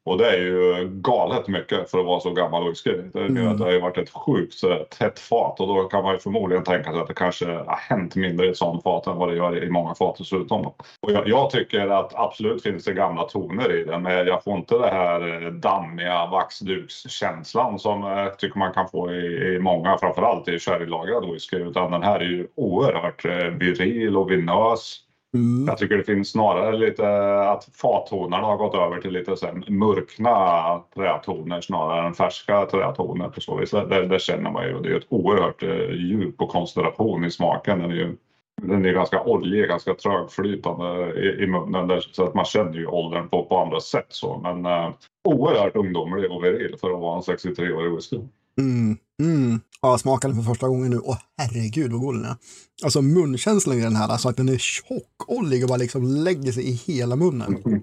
Och 0.05 0.19
det 0.19 0.29
är 0.29 0.39
ju 0.39 0.89
galet 0.93 1.49
mycket 1.49 1.91
för 1.91 1.99
att 1.99 2.07
vara 2.07 2.21
så 2.21 2.31
gammal 2.31 2.69
whisky. 2.69 2.91
Det, 3.13 3.21
mm. 3.21 3.57
det 3.57 3.65
har 3.65 3.73
ju 3.73 3.81
varit 3.81 3.99
ett 3.99 4.11
sjukt 4.11 4.65
eh, 4.65 4.77
tätt 4.77 5.19
fat 5.19 5.61
och 5.61 5.69
då 5.69 5.85
kan 5.85 6.03
man 6.03 6.13
ju 6.13 6.19
förmodligen 6.19 6.65
tänka 6.65 6.93
sig 6.93 7.01
att 7.01 7.09
det 7.09 7.15
kanske 7.15 7.47
har 7.47 7.77
hänt 7.77 8.17
mindre 8.17 8.47
i 8.47 8.51
ett 8.51 8.57
sånt 8.57 8.83
fat 8.83 9.07
än 9.07 9.17
vad 9.17 9.29
det 9.29 9.37
gör 9.37 9.65
i 9.65 9.71
många 9.71 9.95
fat 9.95 10.17
dessutom. 10.19 10.67
Och 10.67 11.13
jag, 11.13 11.29
jag, 11.29 11.51
tycker 11.51 11.89
att 11.89 12.15
absolut 12.15 12.63
finns 12.63 12.85
det 12.85 12.93
gamla 12.93 13.23
toner 13.23 13.81
i 13.81 13.85
den 13.85 14.03
men 14.03 14.27
jag 14.27 14.45
får 14.45 14.57
inte 14.57 14.79
det 14.79 14.91
här 14.91 15.45
eh, 15.45 15.53
dammiga 15.53 16.27
vaxdukskänslan 16.27 17.79
som 17.79 18.03
jag 18.03 18.27
eh, 18.27 18.33
tycker 18.33 18.59
man 18.59 18.73
kan 18.73 18.89
få 18.89 19.13
i, 19.13 19.55
i 19.55 19.59
många, 19.59 19.99
framförallt 19.99 20.49
i 20.49 20.59
sherrylagrad 20.59 21.33
whisky. 21.33 21.57
Utan 21.57 21.91
den 21.91 22.03
här 22.03 22.21
är 22.21 22.25
ju 22.25 22.47
oerhört 22.55 23.25
viril 23.61 24.17
och 24.17 24.31
vinös. 24.31 25.01
Mm. 25.35 25.67
Jag 25.69 25.79
tycker 25.79 25.97
det 25.97 26.05
finns 26.05 26.31
snarare 26.31 26.77
lite 26.77 27.09
att 27.41 27.65
fattonerna 27.75 28.47
har 28.47 28.57
gått 28.57 28.75
över 28.75 29.01
till 29.01 29.13
lite 29.13 29.37
så 29.37 29.47
mörkna 29.69 30.83
trätoner 30.95 31.61
snarare 31.61 32.07
än 32.07 32.15
färska 32.15 32.67
trätoner 32.67 33.29
på 33.29 33.41
så 33.41 33.57
vis. 33.57 33.71
Det, 33.71 34.07
det 34.07 34.21
känner 34.21 34.51
man 34.51 34.67
ju. 34.67 34.81
Det 34.81 34.93
är 34.93 34.97
ett 34.97 35.07
oerhört 35.09 35.63
eh, 35.63 35.91
djup 35.91 36.43
och 36.43 36.49
koncentration 36.49 37.25
i 37.25 37.31
smaken. 37.31 37.79
Den 37.79 37.91
är 37.91 37.95
ju 37.95 38.17
den 38.63 38.85
är 38.85 38.93
ganska 38.93 39.23
oljig, 39.23 39.69
ganska 39.69 39.95
trögflytande 39.95 41.13
i, 41.21 41.43
i 41.43 41.47
munnen 41.47 41.89
där, 41.89 42.01
så 42.01 42.25
att 42.25 42.35
man 42.35 42.45
känner 42.45 42.79
ju 42.79 42.87
åldern 42.87 43.29
på, 43.29 43.45
på 43.45 43.59
andra 43.59 43.81
sätt. 43.81 44.07
Så. 44.09 44.41
Men 44.43 44.67
uh, 44.67 44.95
oerhört 45.25 45.77
ungdomlig 45.77 46.31
och 46.31 46.45
viril 46.45 46.77
för 46.81 46.91
att 46.91 47.01
vara 47.01 47.17
en 47.17 47.23
63-årig 47.23 47.95
whisky. 47.95 48.19
Mm, 48.59 48.97
mm. 49.23 49.61
Ja, 49.81 49.91
jag 49.91 50.01
smakade 50.01 50.35
för 50.35 50.43
första 50.43 50.69
gången 50.69 50.91
nu. 50.91 50.99
Åh 50.99 51.19
herregud 51.39 51.93
vad 51.93 52.01
god 52.01 52.15
den 52.15 52.25
är. 52.25 52.37
Alltså 52.85 53.03
munkänslan 53.03 53.79
i 53.79 53.83
den 53.83 53.97
här, 53.97 54.09
alltså 54.09 54.29
att 54.29 54.37
den 54.37 54.49
är 54.49 54.59
tjockollig 54.59 55.63
och 55.63 55.69
bara 55.69 55.79
liksom 55.79 56.05
lägger 56.05 56.53
sig 56.53 56.69
i 56.69 56.73
hela 56.73 57.17
munnen. 57.17 57.57
Mm. 57.65 57.83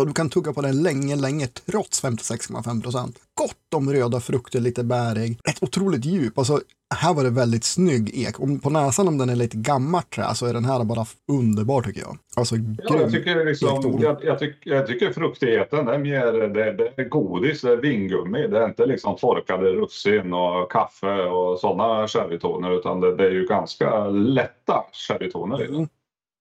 Och 0.00 0.06
du 0.06 0.12
kan 0.12 0.30
tugga 0.30 0.52
på 0.52 0.60
den 0.62 0.82
länge, 0.82 1.16
länge 1.16 1.46
trots 1.46 2.04
56,5 2.04 2.82
procent. 2.82 3.18
Gott 3.34 3.74
om 3.74 3.92
röda 3.92 4.20
frukter, 4.20 4.60
lite 4.60 4.84
bärig. 4.84 5.38
Ett 5.44 5.62
otroligt 5.62 6.04
djup. 6.04 6.38
Alltså, 6.38 6.60
här 6.94 7.14
var 7.14 7.24
det 7.24 7.30
väldigt 7.30 7.64
snygg 7.64 8.10
ek. 8.14 8.40
Om 8.40 8.60
på 8.60 8.70
näsan 8.70 9.08
om 9.08 9.18
den 9.18 9.28
är 9.28 9.36
lite 9.36 9.56
gammalt 9.56 10.10
trä 10.10 10.34
så 10.34 10.46
är 10.46 10.54
den 10.54 10.64
här 10.64 10.84
bara 10.84 11.06
underbar 11.32 11.82
tycker 11.82 12.00
jag. 12.00 12.18
Alltså 12.36 12.56
ja, 12.56 13.00
jag, 13.00 13.12
tycker 13.12 13.44
liksom, 13.44 13.98
jag, 14.00 14.24
jag, 14.24 14.38
tycker, 14.38 14.70
jag 14.70 14.86
tycker 14.86 15.12
fruktigheten 15.12 15.88
är 15.88 15.98
mer 15.98 16.32
det, 16.32 16.72
det 16.72 17.02
är 17.02 17.08
godis, 17.08 17.60
det 17.60 17.72
är 17.72 17.76
vingummi. 17.76 18.48
Det 18.48 18.58
är 18.58 18.64
inte 18.64 18.86
liksom 18.86 19.16
torkade 19.16 19.72
russin 19.72 20.32
och 20.32 20.72
kaffe 20.72 21.22
och 21.22 21.60
sådana 21.60 22.08
sherrytoner 22.08 22.78
utan 22.78 23.00
det, 23.00 23.16
det, 23.16 23.24
är 23.24 23.30
ju 23.30 23.46
ganska 23.46 24.06
lätta 24.08 24.84
sherrytoner 24.92 25.62
i 25.62 25.66
den. 25.66 25.74
Mm. 25.74 25.88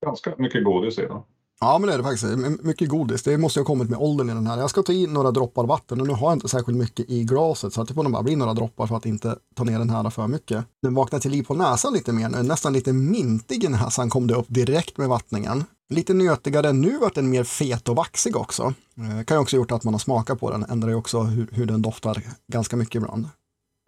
Ganska 0.05 0.33
mycket 0.37 0.63
godis 0.63 0.99
i 0.99 1.01
den. 1.01 1.21
Ja, 1.61 1.79
men 1.79 1.87
det 1.87 1.93
är 1.93 1.97
det 1.97 2.03
faktiskt. 2.03 2.63
Mycket 2.63 2.89
godis. 2.89 3.23
Det 3.23 3.37
måste 3.37 3.59
ha 3.59 3.65
kommit 3.65 3.89
med 3.89 3.99
åldern 3.99 4.29
i 4.29 4.33
den 4.33 4.47
här. 4.47 4.59
Jag 4.59 4.69
ska 4.69 4.83
ta 4.83 4.91
i 4.91 5.07
några 5.07 5.31
droppar 5.31 5.65
vatten 5.65 6.01
och 6.01 6.07
nu 6.07 6.13
har 6.13 6.27
jag 6.27 6.35
inte 6.35 6.47
särskilt 6.47 6.77
mycket 6.77 7.09
i 7.09 7.23
glaset 7.23 7.73
så 7.73 7.81
att 7.81 7.87
det 7.87 7.93
får 7.93 8.03
nog 8.03 8.11
bara 8.11 8.23
bli 8.23 8.35
några 8.35 8.53
droppar 8.53 8.87
för 8.87 8.95
att 8.95 9.05
inte 9.05 9.35
ta 9.55 9.63
ner 9.63 9.79
den 9.79 9.89
här 9.89 10.09
för 10.09 10.27
mycket. 10.27 10.65
Den 10.81 10.93
vaknar 10.93 11.19
till 11.19 11.31
liv 11.31 11.43
på 11.43 11.53
näsan 11.53 11.93
lite 11.93 12.13
mer 12.13 12.29
nu. 12.29 12.43
Nästan 12.43 12.73
lite 12.73 12.93
mintig 12.93 13.63
i 13.63 13.67
näsan 13.67 14.09
kom 14.09 14.27
det 14.27 14.33
upp 14.33 14.45
direkt 14.47 14.97
med 14.97 15.09
vattningen. 15.09 15.63
Lite 15.89 16.13
nötigare. 16.13 16.73
Nu 16.73 16.97
vart 16.97 17.15
den 17.15 17.29
mer 17.29 17.43
fet 17.43 17.89
och 17.89 17.95
vaxig 17.95 18.35
också. 18.35 18.73
Det 18.95 19.17
eh, 19.17 19.23
kan 19.23 19.37
ju 19.37 19.41
också 19.41 19.55
gjort 19.55 19.71
att 19.71 19.83
man 19.83 19.93
har 19.93 19.99
smakat 19.99 20.39
på 20.39 20.51
den. 20.51 20.63
Ändrar 20.63 20.89
ju 20.89 20.95
också 20.95 21.19
hur, 21.21 21.47
hur 21.51 21.65
den 21.65 21.81
doftar 21.81 22.23
ganska 22.47 22.75
mycket 22.75 22.95
ibland. 22.95 23.29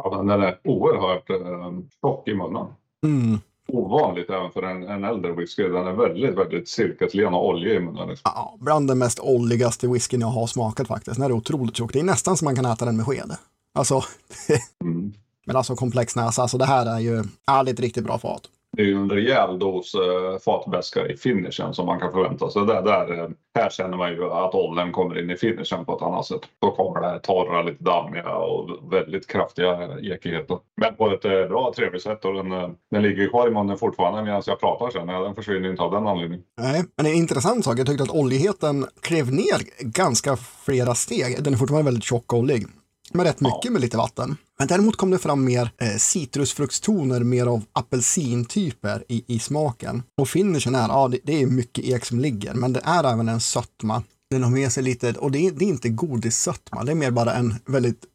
Ja, 0.04 0.18
den 0.18 0.30
är 0.30 0.60
oerhört 0.64 1.30
eh, 1.30 1.80
tjock 2.02 2.28
i 2.28 2.34
munnen. 2.34 2.68
Mm 3.06 3.40
ovanligt 3.76 4.30
även 4.30 4.52
för 4.52 4.64
en, 4.64 4.84
en 4.84 5.04
äldre 5.04 5.32
whisky. 5.32 5.64
Den 5.64 5.88
är 5.88 5.94
väldigt, 5.94 6.38
väldigt 6.38 6.70
silkeslen 6.70 7.34
och 7.34 7.48
oljig 7.48 7.76
i 7.76 7.80
munnen. 7.80 8.10
Liksom. 8.10 8.32
Ja, 8.36 8.58
bland 8.60 8.88
den 8.88 8.98
mest 8.98 9.20
oljigaste 9.20 9.88
whiskyn 9.88 10.22
jag 10.22 10.28
har 10.28 10.48
smakat 10.48 10.88
faktiskt. 10.88 11.18
Den 11.18 11.26
är 11.26 11.32
otroligt 11.32 11.78
tjock. 11.78 11.94
Det 11.94 12.00
är 12.00 12.04
nästan 12.04 12.38
som 12.38 12.46
man 12.46 12.56
kan 12.56 12.66
äta 12.66 12.86
den 12.86 12.98
med 12.98 13.06
sked. 13.06 13.36
Alltså, 13.74 14.04
mm. 14.84 15.14
men 15.46 15.56
alltså 15.56 15.76
komplex 15.76 16.16
näsa. 16.16 16.42
Alltså 16.42 16.58
det 16.58 16.66
här 16.66 16.86
är 16.86 17.00
ju, 17.00 17.24
ja, 17.46 17.64
det 17.64 17.72
är 17.72 17.74
ett 17.74 17.80
riktigt 17.80 18.04
bra 18.04 18.18
fat 18.18 18.42
det 18.78 18.82
är 18.82 18.86
ju 18.86 18.96
en 18.96 19.10
rejäl 19.10 19.60
dos 19.60 19.96
eh, 19.96 21.12
i 21.12 21.18
finishen 21.18 21.74
som 21.74 21.86
man 21.86 22.00
kan 22.00 22.12
förvänta 22.12 22.50
sig. 22.50 22.66
Där, 22.66 22.82
där, 22.82 23.32
här 23.56 23.70
känner 23.70 23.98
man 23.98 24.12
ju 24.12 24.32
att 24.32 24.56
åldern 24.56 24.92
kommer 24.92 25.20
in 25.20 25.30
i 25.30 25.36
finishen 25.36 25.86
på 25.86 25.96
ett 25.96 26.02
annat 26.02 26.26
sätt. 26.26 26.42
Då 26.62 26.72
kommer 26.72 27.02
det 27.02 27.08
här 27.08 27.20
torra, 27.20 27.62
lite 27.62 27.84
dammiga 27.84 28.36
och 28.36 28.94
väldigt 28.94 29.28
kraftiga 29.28 30.00
ekigheter. 30.02 30.58
Men 30.82 30.96
på 30.96 31.10
ett 31.10 31.26
eh, 31.26 31.32
bra, 31.32 31.74
trevligt 31.76 32.04
sätt 32.04 32.26
och 32.26 32.34
den, 32.34 32.52
eh, 32.52 32.70
den 32.92 33.02
ligger 33.02 33.30
kvar 33.30 33.48
i 33.48 33.52
munnen 33.52 33.78
fortfarande 33.78 34.24
medan 34.24 34.44
jag 34.46 34.60
pratar 34.60 34.90
sen. 34.90 35.08
Den 35.08 35.36
försvinner 35.36 35.70
inte 35.70 35.84
av 35.84 35.92
den 35.92 36.08
anledningen. 36.08 36.46
Nej, 36.62 36.84
men 36.98 37.06
en 37.06 37.14
intressant 37.14 37.66
sak. 37.66 37.80
Jag 37.80 37.88
tyckte 37.88 38.04
att 38.04 38.16
oljigheten 38.16 38.86
klev 39.02 39.32
ner 39.32 39.62
ganska 39.80 40.36
flera 40.38 40.96
steg. 40.96 41.44
Den 41.44 41.54
är 41.54 41.58
fortfarande 41.58 41.86
väldigt 41.86 42.04
tjock 42.04 42.34
och 42.34 42.40
oljig 42.40 42.68
med 43.14 43.26
rätt 43.26 43.40
mycket 43.40 43.66
ja. 43.66 43.72
med 43.72 43.82
lite 43.82 43.98
vatten. 43.98 44.38
Men 44.60 44.68
däremot 44.68 44.96
kom 44.96 45.12
det 45.12 45.18
fram 45.18 45.46
mer 45.46 45.72
eh, 45.78 45.96
citrusfruktstoner, 45.98 47.20
mer 47.24 47.46
av 47.46 47.64
apelsintyper 47.74 49.04
i, 49.08 49.24
i 49.28 49.40
smaken. 49.40 50.04
Och 50.18 50.30
finishen 50.30 50.76
är, 50.76 50.88
ja 50.88 51.08
det, 51.08 51.20
det, 51.24 51.42
är 51.42 51.48
mycket 51.48 51.86
ek 51.86 52.06
som 52.06 52.20
ligger, 52.20 52.54
men 52.54 52.74
det 52.74 52.82
är 52.84 53.14
även 53.14 53.30
en 53.30 53.42
sötma. 53.42 54.04
Den 54.30 54.44
har 54.44 54.52
med 54.52 54.72
sig 54.72 54.84
lite, 54.84 55.14
och 55.14 55.32
det 55.32 55.48
är, 55.48 55.52
det 55.52 55.66
är 55.66 55.70
inte 55.70 55.90
godissötma, 55.90 56.84
det 56.84 56.92
är 56.92 56.96
mer 56.96 57.12
bara 57.12 57.34
en 57.34 57.56
väldigt 57.66 58.06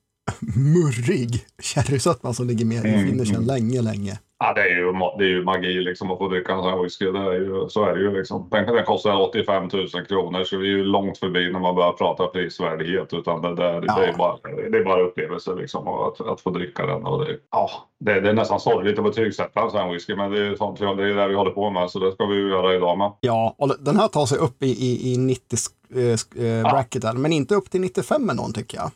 murrig 0.40 1.46
sherrysötma 1.62 2.34
som 2.34 2.46
ligger 2.46 2.64
med 2.64 2.86
i 2.86 3.06
finishen 3.06 3.34
mm. 3.34 3.46
länge, 3.46 3.82
länge. 3.82 4.18
Ja, 4.38 4.52
det 4.52 4.60
är 4.60 4.76
ju, 4.76 4.92
det 5.18 5.24
är 5.24 5.28
ju 5.28 5.44
magi 5.44 5.80
liksom 5.80 6.10
att 6.10 6.18
få 6.18 6.28
dricka 6.28 6.52
en 6.52 6.62
sån 6.62 6.70
här 6.70 6.82
whisky. 6.82 7.12
Det 7.12 7.18
är 7.18 7.32
ju, 7.32 7.68
så 7.68 7.84
är 7.84 7.94
det 7.94 8.00
ju 8.00 8.16
liksom. 8.16 8.48
Den, 8.50 8.66
den 8.66 8.84
kostar 8.84 9.20
85 9.20 9.68
000 9.72 9.88
kronor 10.08 10.44
så 10.44 10.56
vi 10.56 10.72
är 10.72 10.76
ju 10.76 10.84
långt 10.84 11.18
förbi 11.18 11.52
när 11.52 11.60
man 11.60 11.74
börjar 11.74 11.92
prata 11.92 12.26
prisvärdighet. 12.26 13.12
Utan 13.12 13.42
det, 13.42 13.54
det, 13.54 13.82
ja. 13.86 13.98
det, 13.98 14.06
är, 14.06 14.16
bara, 14.16 14.36
det 14.70 14.78
är 14.78 14.84
bara 14.84 15.02
upplevelse 15.02 15.54
liksom 15.54 15.88
att, 15.88 16.20
att 16.20 16.40
få 16.40 16.50
dricka 16.50 16.86
den. 16.86 17.06
Och 17.06 17.24
det, 17.24 17.38
ja, 17.50 17.70
det, 18.00 18.20
det 18.20 18.28
är 18.28 18.34
nästan 18.34 18.60
sorgligt 18.60 18.98
att 18.98 19.04
betygsätta 19.04 19.60
en 19.60 19.70
sån 19.70 19.80
här 19.80 19.92
whisky 19.92 20.16
men 20.16 20.30
det 20.30 20.46
är, 20.46 20.54
sånt, 20.54 20.78
det 20.78 20.86
är 20.86 21.14
det 21.14 21.28
vi 21.28 21.34
håller 21.34 21.50
på 21.50 21.70
med 21.70 21.90
så 21.90 21.98
det 21.98 22.12
ska 22.12 22.26
vi 22.26 22.48
göra 22.48 22.74
idag 22.74 22.98
med. 22.98 23.12
Ja, 23.20 23.54
och 23.58 23.76
den 23.80 23.96
här 23.96 24.08
tar 24.08 24.26
sig 24.26 24.38
upp 24.38 24.62
i, 24.62 24.66
i, 24.66 25.12
i 25.12 25.18
90 25.18 25.56
eh, 25.94 26.44
eh 26.44 26.62
bracketen, 26.62 27.10
ja. 27.14 27.20
men 27.20 27.32
inte 27.32 27.54
upp 27.54 27.70
till 27.70 27.80
95 27.80 28.26
med 28.26 28.36
någon 28.36 28.52
tycker 28.52 28.78
jag. 28.78 28.90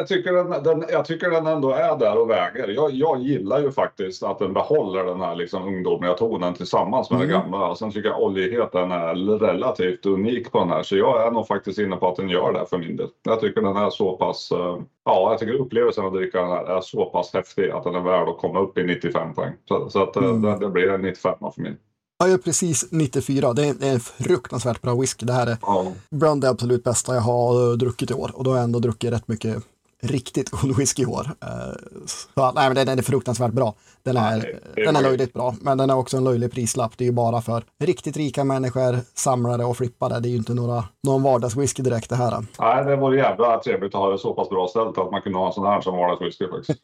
Jag 0.00 0.06
tycker 0.06 0.32
den, 0.32 0.62
den, 0.62 0.84
jag 0.92 1.04
tycker 1.04 1.30
den 1.30 1.46
ändå 1.46 1.70
är 1.70 1.98
där 1.98 2.18
och 2.18 2.30
väger. 2.30 2.68
Jag, 2.68 2.90
jag 2.90 3.20
gillar 3.22 3.60
ju 3.60 3.72
faktiskt 3.72 4.22
att 4.22 4.38
den 4.38 4.52
behåller 4.52 5.04
den 5.04 5.20
här 5.20 5.36
liksom 5.36 5.62
ungdomliga 5.62 6.14
tonen 6.14 6.54
tillsammans 6.54 7.10
med 7.10 7.16
mm. 7.16 7.30
den 7.30 7.40
gamla. 7.40 7.66
Och 7.66 7.78
sen 7.78 7.92
tycker 7.92 8.08
jag 8.08 8.22
oljigheten 8.22 8.90
är 8.92 9.38
relativt 9.38 10.06
unik 10.06 10.52
på 10.52 10.58
den 10.58 10.68
här, 10.68 10.82
så 10.82 10.96
jag 10.96 11.26
är 11.26 11.30
nog 11.30 11.46
faktiskt 11.46 11.78
inne 11.78 11.96
på 11.96 12.08
att 12.08 12.16
den 12.16 12.28
gör 12.28 12.52
det 12.52 12.66
för 12.70 12.78
min 12.78 12.96
del. 12.96 13.08
Jag 13.22 13.40
tycker 13.40 13.60
den 13.60 13.76
är 13.76 13.90
så 13.90 14.16
pass, 14.16 14.52
eh, 14.52 14.78
ja, 15.04 15.30
jag 15.30 15.38
tycker 15.38 15.54
upplevelsen 15.54 16.06
att 16.06 16.12
dricka 16.12 16.40
den 16.40 16.50
här 16.50 16.76
är 16.76 16.80
så 16.80 17.04
pass 17.04 17.34
häftig 17.34 17.70
att 17.70 17.84
den 17.84 17.94
är 17.94 18.00
värd 18.00 18.28
att 18.28 18.38
komma 18.38 18.60
upp 18.60 18.78
i 18.78 18.84
95 18.84 19.34
poäng. 19.34 19.52
Så, 19.68 19.90
så 19.90 20.02
att 20.02 20.16
eh, 20.16 20.24
mm. 20.24 20.42
det, 20.42 20.58
det 20.58 20.68
blir 20.68 20.90
en 20.90 21.02
95 21.02 21.34
för 21.54 21.62
mig. 21.62 21.76
Ja, 22.22 22.26
jag 22.26 22.34
är 22.34 22.38
precis 22.38 22.86
94. 22.90 23.52
Det 23.52 23.66
är, 23.66 23.74
det 23.74 23.88
är 23.88 23.92
en 23.92 24.00
fruktansvärt 24.00 24.82
bra 24.82 24.94
whisky. 24.94 25.26
Det 25.26 25.32
här 25.32 25.46
är 25.46 25.56
ja. 25.62 25.92
bland 26.10 26.40
det 26.40 26.48
absolut 26.48 26.84
bästa 26.84 27.14
jag 27.14 27.20
har 27.20 27.76
druckit 27.76 28.10
i 28.10 28.14
år. 28.14 28.30
Och 28.34 28.44
då 28.44 28.50
har 28.50 28.56
jag 28.56 28.64
ändå 28.64 28.78
druckit 28.78 29.12
rätt 29.12 29.28
mycket 29.28 29.62
riktigt 30.02 30.50
god 30.62 30.76
whisky 30.76 31.02
i 31.02 31.06
år. 31.06 31.30
Uh, 31.44 32.06
så, 32.06 32.52
nej, 32.52 32.68
men 32.68 32.86
den, 32.86 32.98
är 32.98 33.02
fruktansvärt 33.02 33.52
bra. 33.52 33.74
Den 34.02 34.16
är, 34.16 34.40
det, 34.40 34.58
det 34.74 34.84
den 34.84 34.96
är 34.96 35.02
löjligt 35.02 35.32
bra, 35.32 35.54
men 35.60 35.78
den 35.78 35.90
är 35.90 35.96
också 35.96 36.16
en 36.16 36.24
löjlig 36.24 36.52
prislapp. 36.52 36.92
Det 36.96 37.04
är 37.04 37.06
ju 37.06 37.12
bara 37.12 37.40
för 37.40 37.64
riktigt 37.84 38.16
rika 38.16 38.44
människor, 38.44 38.96
samlare 39.14 39.64
och 39.64 39.76
flippare. 39.76 40.20
Det 40.20 40.28
är 40.28 40.30
ju 40.30 40.36
inte 40.36 40.54
några, 40.54 40.84
någon 41.02 41.22
vardagswhisky 41.22 41.82
direkt 41.82 42.10
det 42.10 42.16
här. 42.16 42.44
Nej, 42.58 42.84
det 42.84 42.96
vore 42.96 43.16
jävla 43.16 43.58
trevligt 43.58 43.94
att 43.94 44.00
ha 44.00 44.10
det 44.10 44.18
så 44.18 44.34
pass 44.34 44.48
bra 44.48 44.68
ställt 44.68 44.98
att 44.98 45.10
man 45.10 45.22
kunde 45.22 45.38
ha 45.38 45.46
en 45.46 45.52
sån 45.52 45.66
här 45.66 45.80
som 45.80 45.96
vardagswhisky 45.96 46.48
faktiskt. 46.48 46.80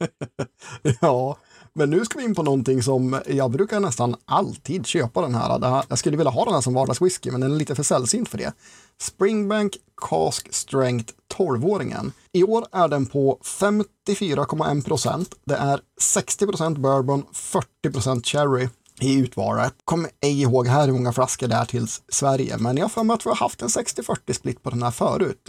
ja, 1.01 1.37
men 1.79 1.91
nu 1.91 2.05
ska 2.05 2.19
vi 2.19 2.25
in 2.25 2.35
på 2.35 2.43
någonting 2.43 2.83
som 2.83 3.21
jag 3.27 3.51
brukar 3.51 3.81
nästan 3.81 4.17
alltid 4.25 4.87
köpa 4.87 5.23
den 5.23 5.35
här. 5.35 5.85
Jag 5.89 5.99
skulle 5.99 6.17
vilja 6.17 6.31
ha 6.31 6.45
den 6.45 6.55
här 6.55 6.61
som 6.61 6.75
vardagswhisky, 6.75 7.31
men 7.31 7.41
den 7.41 7.53
är 7.53 7.57
lite 7.57 7.75
för 7.75 7.83
sällsynt 7.83 8.29
för 8.29 8.39
det. 8.39 8.53
Springbank 9.01 9.77
Cask 9.97 10.55
Strength 10.55 11.13
12-åringen. 11.35 12.13
I 12.33 12.45
år 12.45 12.67
är 12.73 12.89
den 12.89 13.07
på 13.07 13.39
54,1 13.43 14.85
procent. 14.85 15.35
Det 15.45 15.57
är 15.57 15.81
60 16.01 16.47
procent 16.47 16.79
bourbon, 16.79 17.27
40 17.33 17.67
procent 17.93 18.27
cherry 18.27 18.69
i 19.01 19.15
utvaret. 19.19 19.75
Kommer 19.85 20.11
ej 20.21 20.43
ihåg 20.43 20.67
här 20.67 20.87
hur 20.87 20.93
många 20.93 21.13
flaskor 21.13 21.49
det 21.49 21.55
är 21.55 21.65
till 21.65 21.87
Sverige, 22.09 22.59
men 22.59 22.77
jag 22.77 22.85
har 22.85 22.89
för 22.89 23.05
mig 23.05 23.15
att 23.15 23.27
vi 23.27 23.31
har 23.31 23.37
haft 23.37 23.63
en 23.63 23.69
60-40 23.69 24.33
split 24.33 24.63
på 24.63 24.71
den 24.71 24.83
här 24.83 24.91
förut. 24.91 25.49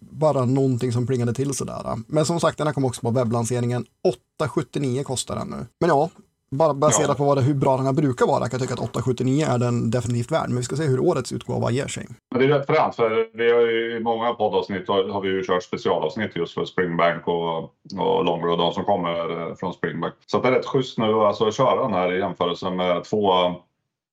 Bara 0.00 0.44
någonting 0.44 0.92
som 0.92 1.06
plingade 1.06 1.34
till 1.34 1.54
sådär. 1.54 1.98
Men 2.06 2.26
som 2.26 2.40
sagt, 2.40 2.58
den 2.58 2.66
här 2.66 2.74
kom 2.74 2.84
också 2.84 3.00
på 3.00 3.10
webblanseringen. 3.10 3.86
8,79 4.42 5.02
kostar 5.02 5.36
den 5.36 5.48
nu. 5.48 5.66
Men 5.80 5.88
ja, 5.88 6.10
bara 6.50 6.74
baserat 6.74 7.08
ja. 7.08 7.14
på 7.14 7.24
vad 7.24 7.38
hur 7.38 7.54
bra 7.54 7.76
den 7.76 7.86
här 7.86 7.92
brukar 7.92 8.26
vara 8.26 8.48
kan 8.48 8.50
jag 8.52 8.60
tycka 8.60 8.74
att 8.74 8.80
879 8.80 9.46
är 9.48 9.58
den 9.58 9.90
definitivt 9.90 10.32
värd. 10.32 10.48
Men 10.48 10.56
vi 10.56 10.62
ska 10.62 10.76
se 10.76 10.84
hur 10.84 11.00
årets 11.00 11.32
utgåva 11.32 11.70
ger 11.70 11.86
sig. 11.86 12.06
Det 12.34 12.44
är 12.44 12.48
rätt 12.48 12.66
fränt 12.66 12.96
för 12.96 13.36
vi 13.38 13.52
har 13.52 13.60
ju, 13.60 13.96
i 13.96 14.00
många 14.00 14.32
poddavsnitt 14.32 14.88
har, 14.88 15.08
har 15.08 15.20
vi 15.20 15.28
ju 15.28 15.42
kört 15.44 15.62
specialavsnitt 15.62 16.36
just 16.36 16.54
för 16.54 16.64
Springbank 16.64 17.28
och, 17.28 17.58
och 17.98 18.24
Longroad, 18.24 18.58
de 18.58 18.72
som 18.72 18.84
kommer 18.84 19.40
eh, 19.40 19.54
från 19.54 19.72
Springbank. 19.72 20.14
Så 20.26 20.40
det 20.40 20.48
är 20.48 20.52
rätt 20.52 20.66
schysst 20.66 20.98
nu 20.98 21.12
alltså, 21.14 21.46
att 21.46 21.54
köra 21.54 21.82
den 21.82 21.92
här 21.92 22.12
i 22.12 22.18
jämförelse 22.18 22.70
med 22.70 23.04
två 23.04 23.32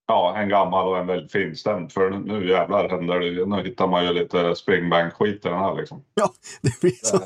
Ja, 0.10 0.38
en 0.38 0.50
gammal 0.50 0.88
och 0.88 0.98
en 0.98 1.08
väldigt 1.08 1.32
finstämd. 1.32 1.92
För 1.92 2.10
nu 2.10 2.50
jävlar 2.50 2.90
händer 2.90 3.20
det. 3.20 3.46
Nu 3.46 3.64
hittar 3.64 3.88
man 3.88 4.06
ju 4.06 4.14
lite 4.14 4.56
springbank-skit 4.56 5.46
i 5.46 5.50
den 5.50 5.58
här 5.58 5.76
liksom. 5.76 6.04
Ja, 6.16 6.30
det 6.62 6.82
blir 6.82 7.06
så. 7.06 7.20